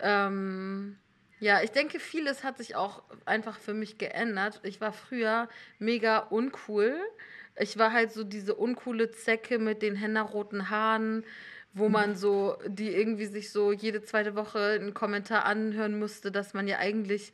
[0.00, 0.96] ähm,
[1.40, 4.60] ja, ich denke, vieles hat sich auch einfach für mich geändert.
[4.64, 5.48] Ich war früher
[5.78, 6.96] mega uncool.
[7.56, 11.24] Ich war halt so diese uncoole Zecke mit den hennerroten Haaren,
[11.74, 16.54] wo man so, die irgendwie sich so jede zweite Woche einen Kommentar anhören musste, dass
[16.54, 17.32] man ja eigentlich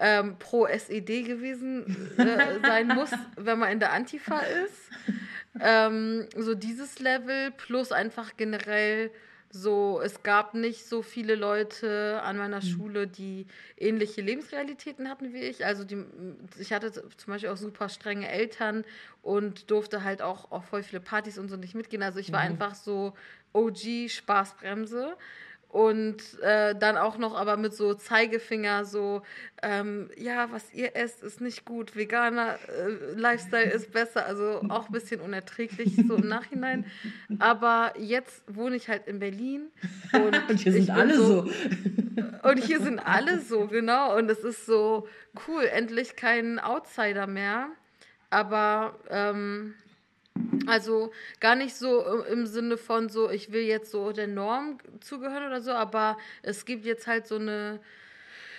[0.00, 4.90] ähm, pro SED gewesen äh, sein muss, wenn man in der Antifa ist.
[5.60, 9.10] Ähm, so dieses Level plus einfach generell
[9.54, 12.66] so, es gab nicht so viele Leute an meiner mhm.
[12.66, 15.64] Schule, die ähnliche Lebensrealitäten hatten wie ich.
[15.64, 16.04] Also die,
[16.58, 18.84] ich hatte zum Beispiel auch super strenge Eltern
[19.22, 22.02] und durfte halt auch auf voll viele Partys und so nicht mitgehen.
[22.02, 22.50] Also ich war mhm.
[22.50, 23.14] einfach so
[23.52, 25.16] OG Spaßbremse
[25.74, 29.22] und äh, dann auch noch aber mit so Zeigefinger so,
[29.60, 34.86] ähm, ja, was ihr esst, ist nicht gut, veganer äh, Lifestyle ist besser, also auch
[34.86, 36.86] ein bisschen unerträglich so im Nachhinein.
[37.40, 39.62] Aber jetzt wohne ich halt in Berlin
[40.12, 41.50] und, und hier sind alle so, so.
[42.48, 44.16] und hier sind alle so, genau.
[44.16, 45.08] Und es ist so
[45.48, 47.66] cool, endlich kein Outsider mehr.
[48.30, 49.74] Aber ähm,
[50.66, 55.46] also gar nicht so im Sinne von so, ich will jetzt so der Norm zugehören
[55.46, 57.80] oder so, aber es gibt jetzt halt so eine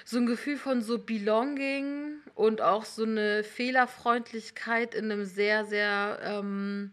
[0.08, 6.20] so ein Gefühl von so Belonging und auch so eine Fehlerfreundlichkeit in einem sehr, sehr,
[6.22, 6.92] ähm,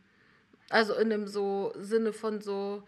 [0.71, 2.83] also in einem so Sinne von so,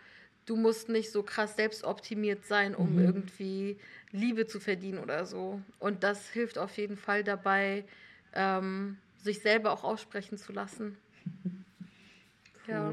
[0.46, 3.04] du musst nicht so krass selbstoptimiert sein, um mhm.
[3.04, 3.76] irgendwie
[4.12, 5.61] Liebe zu verdienen oder so.
[5.78, 7.85] Und das hilft auf jeden Fall dabei,
[8.33, 10.96] ähm, sich selber auch aussprechen zu lassen.
[12.66, 12.92] Ja.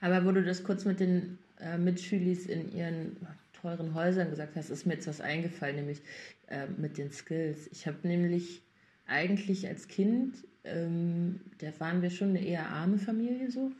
[0.00, 3.16] Aber wo du das kurz mit den äh, Mitschülis in ihren
[3.60, 6.02] teuren Häusern gesagt hast, ist mir jetzt was eingefallen, nämlich
[6.48, 7.68] äh, mit den Skills.
[7.72, 8.62] Ich habe nämlich
[9.06, 10.34] eigentlich als Kind,
[10.64, 13.72] ähm, da waren wir schon eine eher arme Familie so.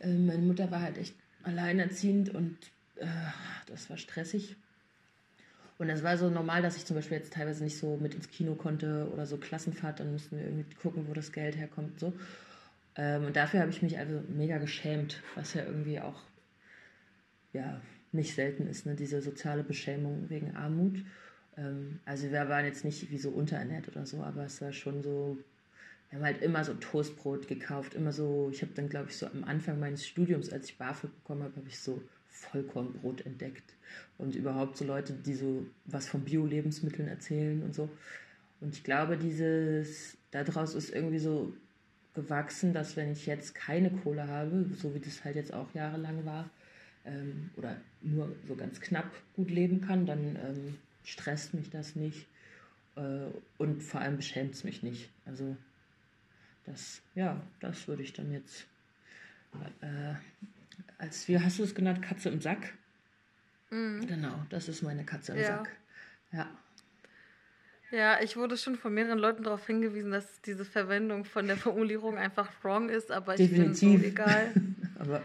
[0.00, 2.56] Ähm, meine Mutter war halt echt alleinerziehend und
[2.96, 3.06] äh,
[3.66, 4.56] das war stressig.
[5.78, 8.30] Und das war so normal, dass ich zum Beispiel jetzt teilweise nicht so mit ins
[8.30, 12.00] Kino konnte oder so Klassenfahrt, dann mussten wir irgendwie gucken, wo das Geld herkommt.
[12.00, 12.12] So.
[12.98, 16.20] Ähm, und dafür habe ich mich also mega geschämt, was ja irgendwie auch
[17.52, 17.80] ja,
[18.12, 18.94] nicht selten ist, ne?
[18.94, 20.98] diese soziale Beschämung wegen Armut.
[21.56, 25.02] Ähm, also wir waren jetzt nicht wie so unterernährt oder so, aber es war schon
[25.02, 25.38] so,
[26.10, 29.26] wir haben halt immer so Toastbrot gekauft, immer so, ich habe dann glaube ich so
[29.26, 33.74] am Anfang meines Studiums, als ich BAföG bekommen habe, habe ich so Vollkornbrot entdeckt
[34.16, 37.88] und überhaupt so Leute, die so was von Bio-Lebensmitteln erzählen und so.
[38.60, 41.54] Und ich glaube, dieses, daraus ist irgendwie so
[42.14, 46.24] gewachsen, dass wenn ich jetzt keine Kohle habe, so wie das halt jetzt auch jahrelang
[46.24, 46.50] war,
[47.04, 52.26] ähm, oder nur so ganz knapp gut leben kann, dann ähm, stresst mich das nicht
[52.96, 53.26] äh,
[53.58, 55.10] und vor allem beschämt es mich nicht.
[55.24, 55.56] Also
[56.66, 58.66] das, ja, das würde ich dann jetzt
[59.80, 60.14] äh,
[60.98, 62.74] als, wie hast du es genannt, Katze im Sack?
[63.70, 64.06] Mhm.
[64.06, 65.46] Genau, das ist meine Katze im ja.
[65.46, 65.76] Sack.
[66.32, 66.50] Ja.
[67.90, 72.18] Ja, ich wurde schon von mehreren Leuten darauf hingewiesen, dass diese Verwendung von der Formulierung
[72.18, 73.82] einfach wrong ist, aber Definitiv.
[73.82, 74.52] ich bin so egal.
[74.98, 75.22] aber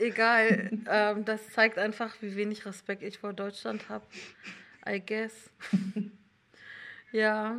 [0.00, 0.70] e egal.
[0.88, 4.06] Ähm, das zeigt einfach, wie wenig Respekt ich vor Deutschland habe.
[4.88, 5.50] I guess.
[7.12, 7.58] ja.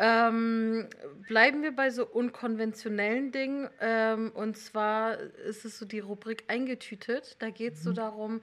[0.00, 0.86] Ähm,
[1.26, 3.68] bleiben wir bei so unkonventionellen Dingen.
[3.80, 7.34] Ähm, und zwar ist es so die Rubrik eingetütet.
[7.40, 7.84] Da geht es mhm.
[7.84, 8.40] so darum,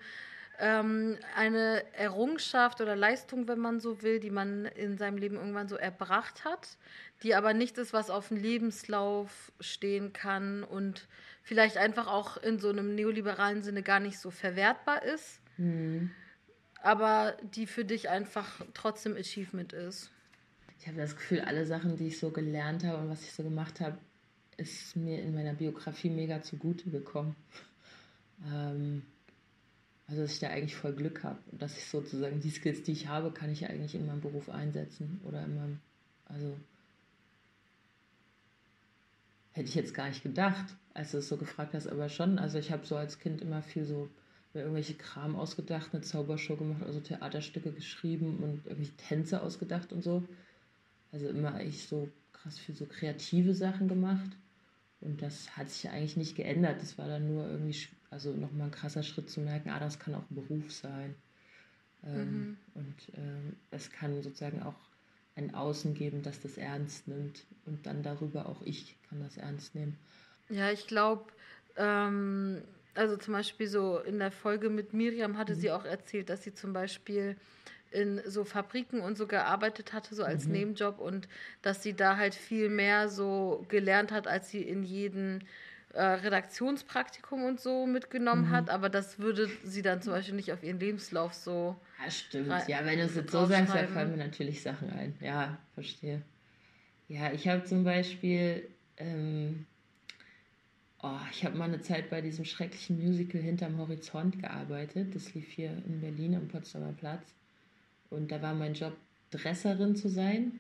[0.60, 5.68] ähm, eine Errungenschaft oder Leistung, wenn man so will, die man in seinem Leben irgendwann
[5.68, 6.78] so erbracht hat,
[7.24, 11.08] die aber nicht ist, was auf dem Lebenslauf stehen kann und
[11.44, 16.12] vielleicht einfach auch in so einem neoliberalen Sinne gar nicht so verwertbar ist, mhm.
[16.82, 20.12] aber die für dich einfach trotzdem Achievement ist.
[20.80, 23.44] Ich habe das Gefühl, alle Sachen, die ich so gelernt habe und was ich so
[23.44, 23.98] gemacht habe,
[24.58, 27.36] ist mir in meiner Biografie mega zugute gekommen.
[28.54, 29.04] Ähm,
[30.08, 32.92] also, dass ich da eigentlich voll Glück habe und dass ich sozusagen die Skills, die
[32.92, 35.80] ich habe, kann ich eigentlich in meinem Beruf einsetzen oder in meinem,
[36.26, 36.56] also
[39.52, 42.38] hätte ich jetzt gar nicht gedacht, als du es so gefragt hast, aber schon.
[42.38, 44.10] Also ich habe so als Kind immer viel so
[44.54, 50.24] irgendwelche Kram ausgedacht, eine Zaubershow gemacht, also Theaterstücke geschrieben und irgendwelche Tänze ausgedacht und so.
[51.12, 54.32] Also immer eigentlich so krass viel so kreative Sachen gemacht.
[55.02, 56.82] Und das hat sich eigentlich nicht geändert.
[56.82, 57.74] Das war dann nur irgendwie
[58.16, 61.16] also nochmal ein krasser Schritt zu merken, ah, das kann auch ein Beruf sein.
[62.06, 62.58] Ähm, mhm.
[62.74, 64.80] Und ähm, es kann sozusagen auch
[65.36, 67.46] ein Außen geben, das das ernst nimmt.
[67.66, 69.98] Und dann darüber auch ich kann das ernst nehmen.
[70.48, 71.26] Ja, ich glaube,
[71.76, 72.62] ähm,
[72.94, 75.60] also zum Beispiel so in der Folge mit Miriam hatte mhm.
[75.60, 77.36] sie auch erzählt, dass sie zum Beispiel
[77.92, 80.54] in so Fabriken und so gearbeitet hatte, so als mhm.
[80.54, 81.28] Nebenjob und
[81.62, 85.44] dass sie da halt viel mehr so gelernt hat, als sie in jeden
[85.96, 88.52] äh, Redaktionspraktikum und so mitgenommen mhm.
[88.52, 91.76] hat, aber das würde sie dann zum Beispiel nicht auf ihren Lebenslauf so.
[92.04, 92.68] Ja, stimmt.
[92.68, 95.16] Ja, wenn du es jetzt so sagst, da fallen mir natürlich Sachen ein.
[95.22, 96.22] Ja, verstehe.
[97.08, 99.66] Ja, ich habe zum Beispiel, ähm,
[101.02, 105.16] oh, ich habe mal eine Zeit bei diesem schrecklichen Musical Hinterm Horizont gearbeitet.
[105.16, 107.34] Das lief hier in Berlin am Potsdamer Platz.
[108.10, 108.98] Und da war mein Job,
[109.32, 110.60] Dresserin zu sein.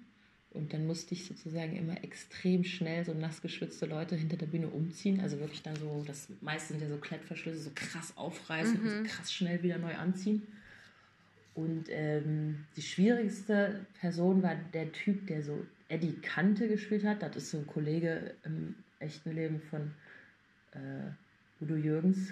[0.56, 4.68] Und dann musste ich sozusagen immer extrem schnell so nass geschwitzte Leute hinter der Bühne
[4.68, 5.20] umziehen.
[5.20, 8.82] Also wirklich dann so, das meiste sind ja so Klettverschlüsse, so krass aufreißen mhm.
[8.82, 9.04] und so mhm.
[9.04, 10.44] krass schnell wieder neu anziehen.
[11.54, 17.22] Und ähm, die schwierigste Person war der Typ, der so Eddie Kante gespielt hat.
[17.22, 19.91] Das ist so ein Kollege im echten Leben von
[20.72, 22.32] äh, Udo Jürgens.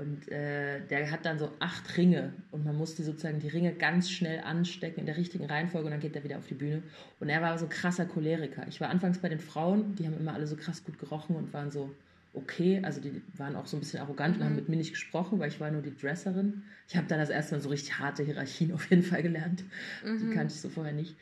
[0.00, 3.74] Und äh, der hat dann so acht Ringe und man muss die sozusagen die Ringe
[3.74, 6.82] ganz schnell anstecken in der richtigen Reihenfolge und dann geht er wieder auf die Bühne.
[7.20, 8.66] Und er war so krasser Choleriker.
[8.66, 11.52] Ich war anfangs bei den Frauen, die haben immer alle so krass gut gerochen und
[11.52, 11.90] waren so
[12.32, 12.80] okay.
[12.82, 14.40] Also die waren auch so ein bisschen arrogant mhm.
[14.40, 16.62] und haben mit mir nicht gesprochen, weil ich war nur die Dresserin.
[16.88, 19.64] Ich habe dann das erste Mal so richtig harte Hierarchien auf jeden Fall gelernt.
[20.02, 20.18] Mhm.
[20.18, 21.14] Die kannte ich so vorher nicht.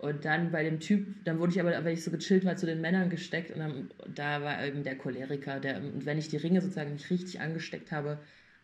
[0.00, 2.64] Und dann bei dem Typ, dann wurde ich aber, weil ich so gechillt war, zu
[2.64, 5.60] den Männern gesteckt und dann, da war eben der Choleriker.
[5.60, 8.18] Der, und wenn ich die Ringe sozusagen nicht richtig angesteckt habe,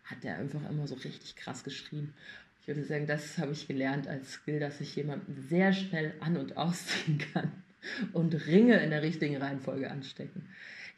[0.05, 2.15] hat der einfach immer so richtig krass geschrien.
[2.63, 6.39] Ich würde sagen, das habe ich gelernt als Skill, dass ich jemanden sehr schnell an-
[6.39, 7.53] und ausziehen kann
[8.15, 10.49] und Ringe in der richtigen Reihenfolge anstecken.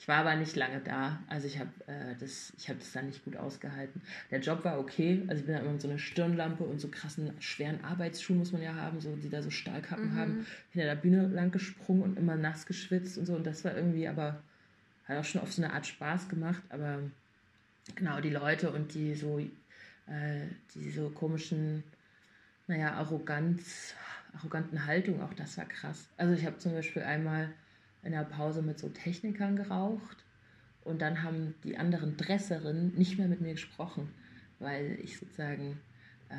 [0.01, 3.25] Ich war aber nicht lange da, also ich habe äh, das, hab das dann nicht
[3.25, 4.01] gut ausgehalten.
[4.31, 6.89] Der Job war okay, also ich bin da immer mit so einer Stirnlampe und so
[6.89, 10.17] krassen, schweren Arbeitsschuhen muss man ja haben, so, die da so Stahlkappen mhm.
[10.17, 13.35] haben, hinter der Bühne lang gesprungen und immer nass geschwitzt und so.
[13.35, 14.41] Und das war irgendwie aber,
[15.07, 17.01] hat auch schon auf so eine Art Spaß gemacht, aber
[17.97, 21.83] genau, die Leute und die so, äh, die so komischen,
[22.69, 23.95] naja, Arroganz,
[24.33, 26.07] arroganten Haltung, auch das war krass.
[26.17, 27.51] Also ich habe zum Beispiel einmal
[28.03, 30.25] in der Pause mit so Technikern geraucht
[30.85, 34.09] und dann haben die anderen Dresserinnen nicht mehr mit mir gesprochen,
[34.59, 35.79] weil ich sozusagen
[36.31, 36.35] äh,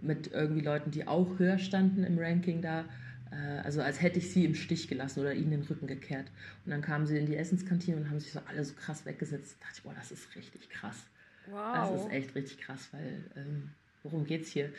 [0.00, 2.84] mit irgendwie Leuten, die auch höher standen im Ranking da,
[3.30, 6.26] äh, also als hätte ich sie im Stich gelassen oder ihnen den Rücken gekehrt.
[6.64, 9.56] Und dann kamen sie in die Essenskantine und haben sich so alle so krass weggesetzt.
[9.58, 11.06] Da dachte ich, boah, das ist richtig krass.
[11.50, 11.74] Wow.
[11.74, 13.70] Das ist echt richtig krass, weil ähm,
[14.02, 14.70] worum geht's hier?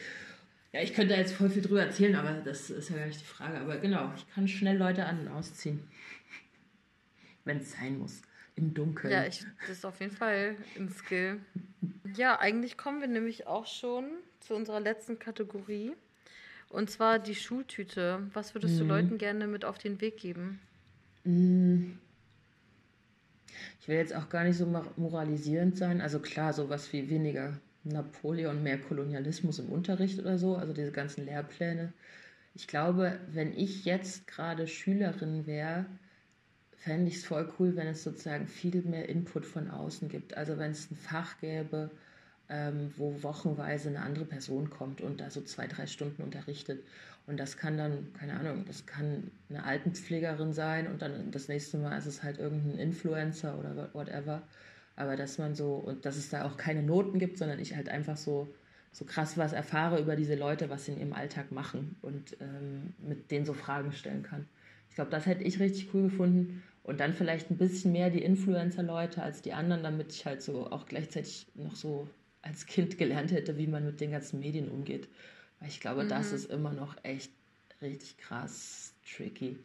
[0.76, 3.22] Ja, ich könnte da jetzt voll viel drüber erzählen, aber das ist ja gar nicht
[3.22, 3.60] die Frage.
[3.62, 5.80] Aber genau, ich kann schnell Leute an- und ausziehen.
[7.46, 8.22] Wenn es sein muss.
[8.58, 9.14] Im Dunkeln.
[9.14, 11.40] Ja, ich, das ist auf jeden Fall ein Skill.
[12.18, 14.06] Ja, eigentlich kommen wir nämlich auch schon
[14.42, 15.94] zu unserer letzten Kategorie.
[16.68, 18.30] Und zwar die Schultüte.
[18.34, 18.80] Was würdest mhm.
[18.80, 20.60] du Leuten gerne mit auf den Weg geben?
[21.24, 22.00] Mhm.
[23.80, 24.66] Ich will jetzt auch gar nicht so
[24.98, 26.02] moralisierend sein.
[26.02, 31.26] Also klar, sowas wie weniger Napoleon, mehr Kolonialismus im Unterricht oder so, also diese ganzen
[31.26, 31.94] Lehrpläne.
[32.54, 35.86] Ich glaube, wenn ich jetzt gerade Schülerin wäre,
[36.78, 40.38] fände ich es voll cool, wenn es sozusagen viel mehr Input von außen gibt.
[40.38, 41.92] Also wenn es ein Fach gäbe,
[42.50, 46.84] ähm, wo wochenweise eine andere Person kommt und da so zwei, drei Stunden unterrichtet.
[47.28, 51.78] Und das kann dann, keine Ahnung, das kann eine Altenpflegerin sein und dann das nächste
[51.78, 54.44] Mal ist es halt irgendein Influencer oder whatever.
[54.96, 57.90] Aber dass man so, und dass es da auch keine Noten gibt, sondern ich halt
[57.90, 58.48] einfach so,
[58.92, 62.94] so krass was erfahre über diese Leute, was sie in ihrem Alltag machen und ähm,
[63.00, 64.48] mit denen so Fragen stellen kann.
[64.90, 66.64] Ich glaube, das hätte ich richtig cool gefunden.
[66.84, 70.70] Und dann vielleicht ein bisschen mehr die Influencer-Leute als die anderen, damit ich halt so
[70.72, 72.08] auch gleichzeitig noch so
[72.44, 75.10] als Kind gelernt hätte, wie man mit den ganzen Medien umgeht.
[75.60, 76.10] Weil ich glaube, mhm.
[76.10, 77.32] das ist immer noch echt
[77.82, 79.58] richtig krass tricky.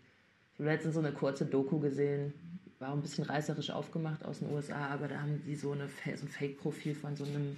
[0.55, 2.33] Ich habe letztens so eine kurze Doku gesehen,
[2.81, 6.27] war ein bisschen reißerisch aufgemacht aus den USA, aber da haben die so, eine, so
[6.27, 7.57] ein Fake-Profil von so einem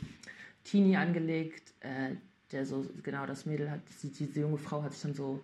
[0.64, 2.16] Teenie angelegt, äh,
[2.50, 5.40] der so, genau das Mädel hat, die, diese junge Frau hat sich dann so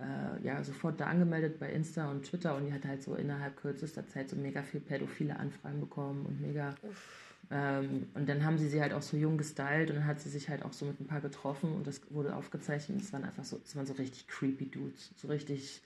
[0.00, 3.56] äh, ja, sofort da angemeldet bei Insta und Twitter und die hat halt so innerhalb
[3.56, 6.74] kürzester Zeit so mega viel pädophile Anfragen bekommen und mega.
[7.50, 10.30] Ähm, und dann haben sie sie halt auch so jung gestylt und dann hat sie
[10.30, 13.24] sich halt auch so mit ein paar getroffen und das wurde aufgezeichnet und es waren
[13.24, 15.82] einfach so, es waren so richtig creepy Dudes, so richtig.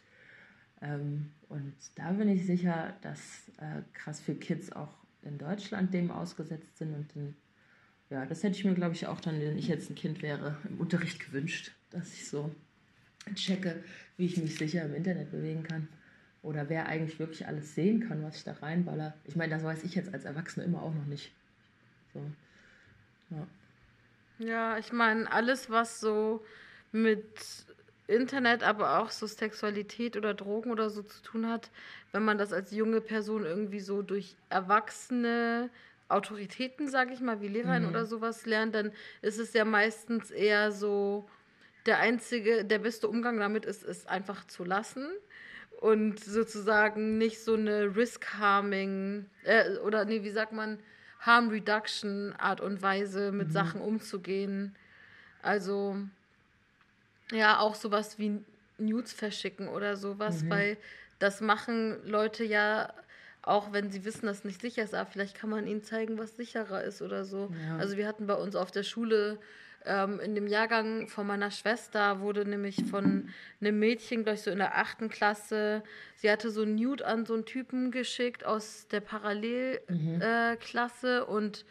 [0.83, 6.11] Ähm, und da bin ich sicher, dass äh, krass viele Kids auch in Deutschland dem
[6.11, 7.37] ausgesetzt sind und in,
[8.11, 10.57] ja, das hätte ich mir, glaube ich, auch dann, wenn ich jetzt ein Kind wäre,
[10.69, 12.55] im Unterricht gewünscht, dass ich so
[13.35, 13.83] checke,
[14.17, 15.89] wie ich mich sicher im Internet bewegen kann.
[16.43, 19.15] Oder wer eigentlich wirklich alles sehen kann, was ich da reinballer.
[19.25, 21.33] Ich meine, das weiß ich jetzt als Erwachsene immer auch noch nicht.
[22.15, 22.21] So.
[23.31, 23.47] Ja.
[24.39, 26.45] ja, ich meine, alles, was so
[26.93, 27.67] mit
[28.09, 31.71] Internet, aber auch so Sexualität oder Drogen oder so zu tun hat,
[32.13, 35.71] wenn man das als junge Person irgendwie so durch erwachsene
[36.09, 37.89] Autoritäten, sage ich mal, wie Lehrerin mhm.
[37.89, 38.93] oder sowas lernt, dann
[39.23, 41.29] ist es ja meistens eher so,
[41.87, 45.09] der einzige, der beste Umgang damit ist, es einfach zu lassen
[45.81, 50.79] und sozusagen nicht so eine Risk-Harming äh, oder nee, wie sagt man,
[51.21, 53.53] Harm Reduction Art und Weise mit mhm.
[53.53, 54.77] Sachen umzugehen.
[55.43, 55.97] Also
[57.33, 58.41] ja, auch sowas wie
[58.79, 60.51] Nudes verschicken oder sowas, mhm.
[60.51, 60.77] weil
[61.19, 62.93] das machen Leute ja
[63.47, 66.19] auch wenn sie wissen, dass es nicht sicher ist, aber vielleicht kann man ihnen zeigen,
[66.19, 67.49] was sicherer ist oder so.
[67.69, 67.77] Ja.
[67.79, 69.39] Also wir hatten bei uns auf der Schule
[69.85, 73.29] ähm, in dem Jahrgang von meiner Schwester wurde nämlich von
[73.61, 75.85] einem Mädchen, glaube ich, so in der achten Klasse,
[76.17, 81.29] sie hatte so ein Nude an so einen Typen geschickt aus der Parallelklasse mhm.
[81.29, 81.65] äh, und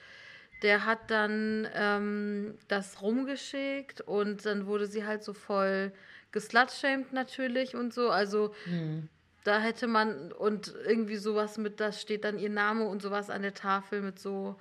[0.66, 5.92] der hat dann ähm, das rumgeschickt und dann wurde sie halt so voll
[6.32, 8.10] geslutshamed natürlich und so.
[8.10, 9.08] Also mhm.
[9.44, 13.44] da hätte man und irgendwie sowas mit, da steht dann ihr Name und sowas an
[13.44, 14.56] der Tafel mit so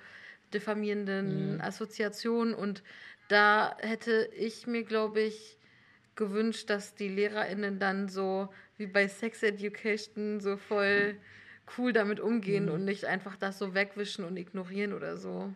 [0.53, 1.61] diffamierenden mhm.
[1.61, 2.83] Assoziationen und
[3.29, 5.57] da hätte ich mir, glaube ich,
[6.13, 11.15] gewünscht, dass die LehrerInnen dann so wie bei Sex Education so voll
[11.79, 12.73] cool damit umgehen mhm.
[12.73, 15.51] und nicht einfach das so wegwischen und ignorieren oder so.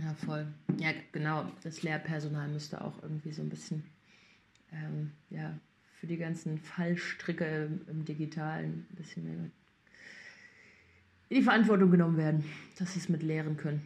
[0.00, 0.46] Ja, voll.
[0.78, 1.50] Ja, genau.
[1.62, 3.82] Das Lehrpersonal müsste auch irgendwie so ein bisschen
[4.72, 5.58] ähm, ja,
[6.00, 9.50] für die ganzen Fallstricke im, Digitalen ein bisschen mehr
[11.28, 12.44] in die Verantwortung genommen werden,
[12.78, 13.80] dass sie es mit lehren können.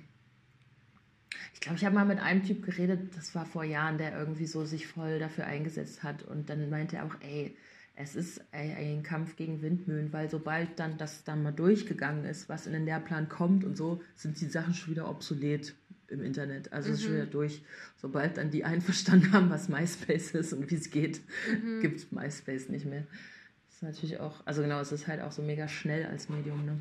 [1.54, 4.46] Ich glaube, ich habe mal mit einem Typ geredet, das war vor Jahren, der irgendwie
[4.46, 6.24] so sich voll dafür eingesetzt hat.
[6.24, 7.56] Und dann meinte er auch, ey,
[7.94, 12.66] es ist ein Kampf gegen Windmühlen, weil sobald dann das dann mal durchgegangen ist, was
[12.66, 15.74] in den Lehrplan kommt und so, sind die Sachen schon wieder obsolet
[16.10, 16.72] im Internet.
[16.72, 16.94] Also mhm.
[16.94, 17.62] ist schon wieder durch.
[17.96, 21.80] Sobald dann die einverstanden haben, was MySpace ist und wie es geht, mhm.
[21.80, 23.06] gibt es MySpace nicht mehr.
[23.68, 26.64] Das ist natürlich auch, also genau, es ist halt auch so mega schnell als Medium,
[26.64, 26.78] ne?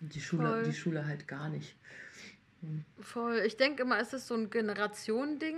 [0.00, 1.74] Und die Schule, die Schule halt gar nicht.
[3.00, 3.42] Voll.
[3.46, 5.56] Ich denke immer, es ist so ein Generationending,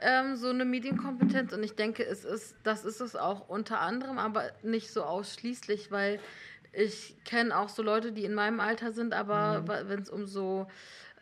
[0.00, 1.52] ähm, so eine Medienkompetenz.
[1.52, 5.90] Und ich denke, es ist, das ist es auch unter anderem, aber nicht so ausschließlich,
[5.90, 6.20] weil
[6.72, 9.88] ich kenne auch so Leute, die in meinem Alter sind, aber mhm.
[9.88, 10.68] wenn es um so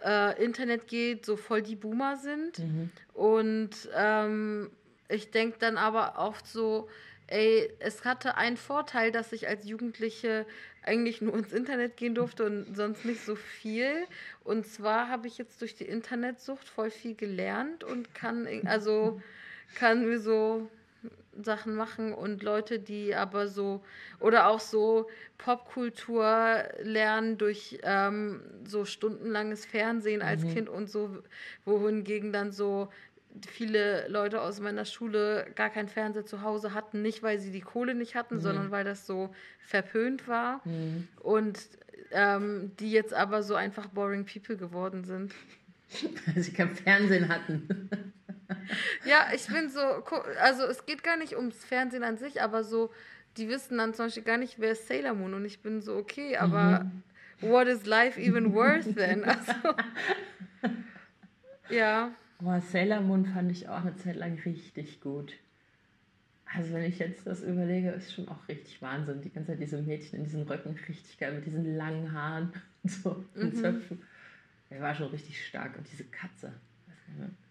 [0.04, 2.58] äh, Internet geht, so voll die Boomer sind.
[2.58, 2.90] Mhm.
[3.14, 4.70] Und ähm,
[5.08, 6.88] ich denke dann aber oft so,
[7.28, 10.46] ey, es hatte einen Vorteil, dass ich als Jugendliche
[10.82, 14.06] eigentlich nur ins Internet gehen durfte und sonst nicht so viel.
[14.44, 19.20] Und zwar habe ich jetzt durch die Internetsucht voll viel gelernt und kann, also
[19.74, 20.70] kann mir so
[21.42, 23.82] Sachen machen und Leute, die aber so
[24.20, 25.08] oder auch so
[25.38, 30.54] Popkultur lernen durch ähm, so stundenlanges Fernsehen als mhm.
[30.54, 31.22] Kind und so,
[31.64, 32.88] wohingegen dann so
[33.46, 37.60] viele Leute aus meiner Schule gar keinen Fernseher zu Hause hatten, nicht weil sie die
[37.60, 38.40] Kohle nicht hatten, mhm.
[38.40, 40.62] sondern weil das so verpönt war.
[40.64, 41.08] Mhm.
[41.20, 41.58] Und
[42.12, 45.34] ähm, die jetzt aber so einfach boring people geworden sind.
[46.26, 47.90] Weil sie kein Fernsehen hatten.
[49.04, 49.80] ja, ich bin so,
[50.40, 52.90] also es geht gar nicht ums Fernsehen an sich, aber so
[53.36, 55.96] die wissen dann zum Beispiel gar nicht, wer ist Sailor Moon und ich bin so,
[55.96, 57.02] okay, aber mhm.
[57.40, 59.24] what is life even worth then?
[60.60, 60.72] Also,
[61.68, 62.12] ja.
[62.40, 65.32] Boah, Sailor Moon fand ich auch eine Zeit lang richtig gut.
[66.54, 69.20] Also wenn ich jetzt das überlege, ist schon auch richtig Wahnsinn.
[69.20, 72.90] Die ganze Zeit diese Mädchen in diesen Röcken, richtig geil, mit diesen langen Haaren und
[72.90, 73.24] so.
[73.34, 73.82] Mhm.
[74.70, 75.76] Der war schon richtig stark.
[75.76, 76.52] Und diese Katze.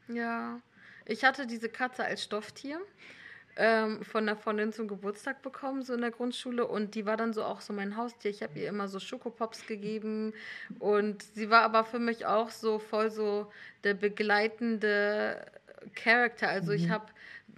[0.07, 0.59] Ja,
[1.05, 2.79] ich hatte diese Katze als Stofftier
[3.57, 6.67] ähm, von einer Freundin zum Geburtstag bekommen, so in der Grundschule.
[6.67, 8.31] Und die war dann so auch so mein Haustier.
[8.31, 10.33] Ich habe ihr immer so Schokopops gegeben.
[10.79, 13.51] Und sie war aber für mich auch so voll so
[13.83, 15.45] der begleitende
[15.93, 16.49] Charakter.
[16.49, 16.77] Also mhm.
[16.77, 17.05] ich habe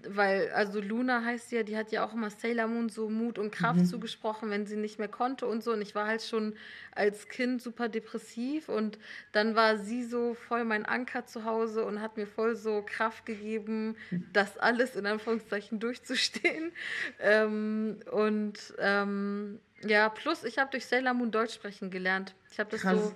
[0.07, 3.51] weil, also Luna heißt ja, die hat ja auch immer Sailor Moon so Mut und
[3.51, 3.85] Kraft mhm.
[3.85, 5.71] zugesprochen, wenn sie nicht mehr konnte und so.
[5.71, 6.55] Und ich war halt schon
[6.91, 8.99] als Kind super depressiv und
[9.31, 13.25] dann war sie so voll mein Anker zu Hause und hat mir voll so Kraft
[13.25, 13.95] gegeben,
[14.33, 16.71] das alles in Anführungszeichen durchzustehen.
[17.19, 22.35] Ähm, und ähm, ja, plus ich habe durch Sailor Moon Deutsch sprechen gelernt.
[22.51, 22.95] Ich habe das Krass.
[22.95, 23.15] so,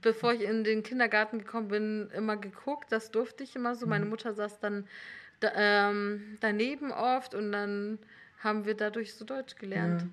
[0.00, 2.90] bevor ich in den Kindergarten gekommen bin, immer geguckt.
[2.90, 3.86] Das durfte ich immer so.
[3.86, 4.10] Meine mhm.
[4.10, 4.86] Mutter saß dann
[5.40, 7.98] da, ähm, daneben oft und dann
[8.38, 10.02] haben wir dadurch so Deutsch gelernt.
[10.02, 10.08] Ja.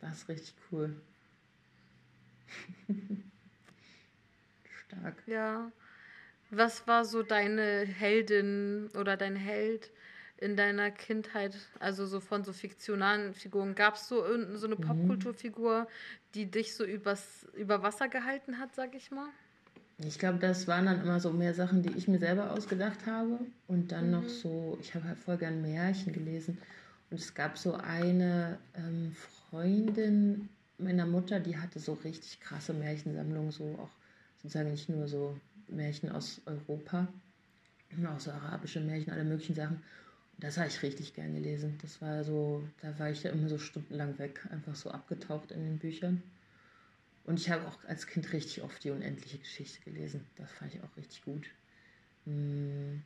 [0.00, 0.94] Das ist richtig cool.
[4.86, 5.22] Stark.
[5.26, 5.70] Ja.
[6.50, 9.90] Was war so deine Heldin oder dein Held
[10.38, 11.56] in deiner Kindheit?
[11.78, 13.74] Also so von so fiktionalen Figuren.
[13.74, 14.24] Gab es so
[14.56, 14.80] so eine mhm.
[14.80, 15.88] Popkulturfigur,
[16.34, 19.28] die dich so übers, über Wasser gehalten hat, sag ich mal?
[20.06, 23.40] Ich glaube, das waren dann immer so mehr Sachen, die ich mir selber ausgedacht habe.
[23.66, 24.12] Und dann mhm.
[24.12, 26.58] noch so, ich habe halt voll gern Märchen gelesen.
[27.10, 29.12] Und es gab so eine ähm,
[29.50, 33.90] Freundin meiner Mutter, die hatte so richtig krasse Märchensammlungen, so auch
[34.42, 35.36] sozusagen nicht nur so
[35.66, 37.08] Märchen aus Europa,
[37.90, 39.76] sondern auch so arabische Märchen, alle möglichen Sachen.
[39.76, 41.76] Und das habe ich richtig gern gelesen.
[41.82, 45.64] Das war so, da war ich ja immer so stundenlang weg, einfach so abgetaucht in
[45.64, 46.22] den Büchern.
[47.28, 50.24] Und ich habe auch als Kind richtig oft die unendliche Geschichte gelesen.
[50.36, 51.46] Das fand ich auch richtig gut.
[52.24, 53.02] Hm.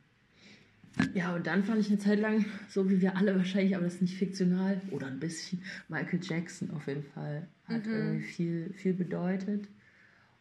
[1.13, 3.95] Ja, und dann fand ich eine Zeit lang, so wie wir alle wahrscheinlich, aber das
[3.95, 7.91] ist nicht fiktional oder ein bisschen, Michael Jackson auf jeden Fall hat mhm.
[7.91, 9.67] irgendwie viel, viel bedeutet.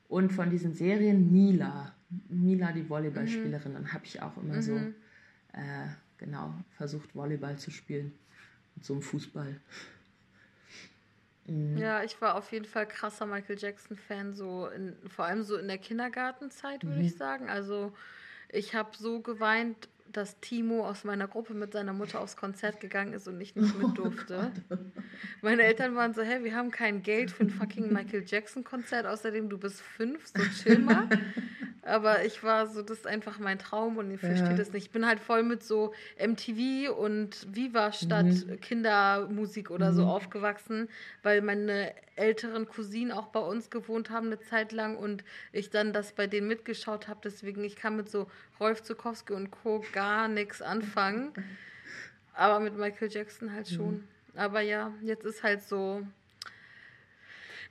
[0.09, 1.93] Und von diesen Serien Mila,
[2.29, 3.75] Mila die Volleyballspielerin, mhm.
[3.75, 4.63] dann habe ich auch immer mhm.
[4.63, 4.77] so,
[5.55, 8.13] äh, genau, versucht Volleyball zu spielen
[8.77, 9.57] mit so einem Fußball.
[11.47, 11.77] Mhm.
[11.77, 15.69] Ja, ich war auf jeden Fall krasser Michael Jackson-Fan, so in, vor allem so in
[15.69, 17.07] der Kindergartenzeit, würde mhm.
[17.07, 17.49] ich sagen.
[17.49, 17.93] Also
[18.49, 23.13] ich habe so geweint, dass Timo aus meiner Gruppe mit seiner Mutter aufs Konzert gegangen
[23.13, 24.53] ist und ich nicht mit oh durfte.
[24.71, 24.77] Oh
[25.43, 29.49] Meine Eltern waren so, hä, wir haben kein Geld für ein fucking Michael Jackson-Konzert, außerdem
[29.49, 31.09] du bist fünf, so chill mal.
[31.85, 34.57] Aber ich war so, das ist einfach mein Traum und ich verstehe ja.
[34.57, 34.87] das nicht.
[34.87, 38.61] Ich bin halt voll mit so MTV und Viva statt mhm.
[38.61, 39.97] Kindermusik oder mhm.
[39.97, 40.89] so aufgewachsen,
[41.25, 45.93] weil meine älteren Cousinen auch bei uns gewohnt haben eine Zeit lang und ich dann
[45.93, 47.21] das bei denen mitgeschaut habe.
[47.25, 49.85] Deswegen, ich kann mit so Rolf Zukowski und Co.
[49.93, 51.33] gar nichts anfangen.
[52.35, 53.95] Aber mit Michael Jackson halt schon.
[53.95, 54.09] Mhm.
[54.35, 56.07] Aber ja, jetzt ist halt so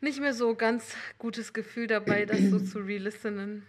[0.02, 3.64] nicht mehr so ganz gutes Gefühl dabei, das so zu relistenen.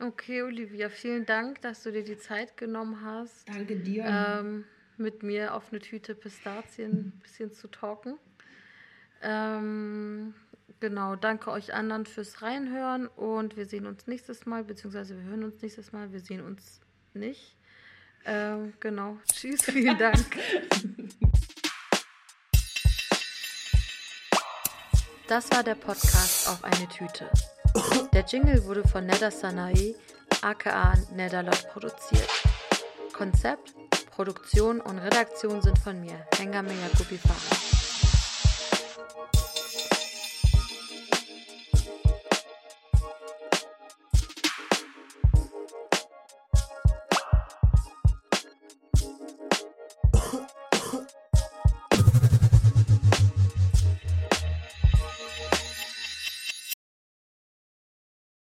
[0.00, 3.48] Okay, Olivia, vielen Dank, dass du dir die Zeit genommen hast.
[3.48, 4.04] Danke dir.
[4.06, 4.64] Ähm,
[4.96, 8.18] mit mir auf eine Tüte Pistazien ein bisschen zu talken.
[9.24, 10.34] Ähm,
[10.80, 15.44] genau, danke euch anderen fürs Reinhören und wir sehen uns nächstes Mal, beziehungsweise wir hören
[15.44, 16.80] uns nächstes Mal, wir sehen uns
[17.14, 17.56] nicht.
[18.26, 20.36] Ähm, genau, tschüss, vielen Dank.
[25.26, 27.30] Das war der Podcast auf eine Tüte.
[28.12, 29.94] Der Jingle wurde von Neda Sanae,
[30.42, 32.28] aka Nedalot, produziert.
[33.14, 33.74] Konzept,
[34.10, 37.73] Produktion und Redaktion sind von mir, Hengame Yakubi Farah.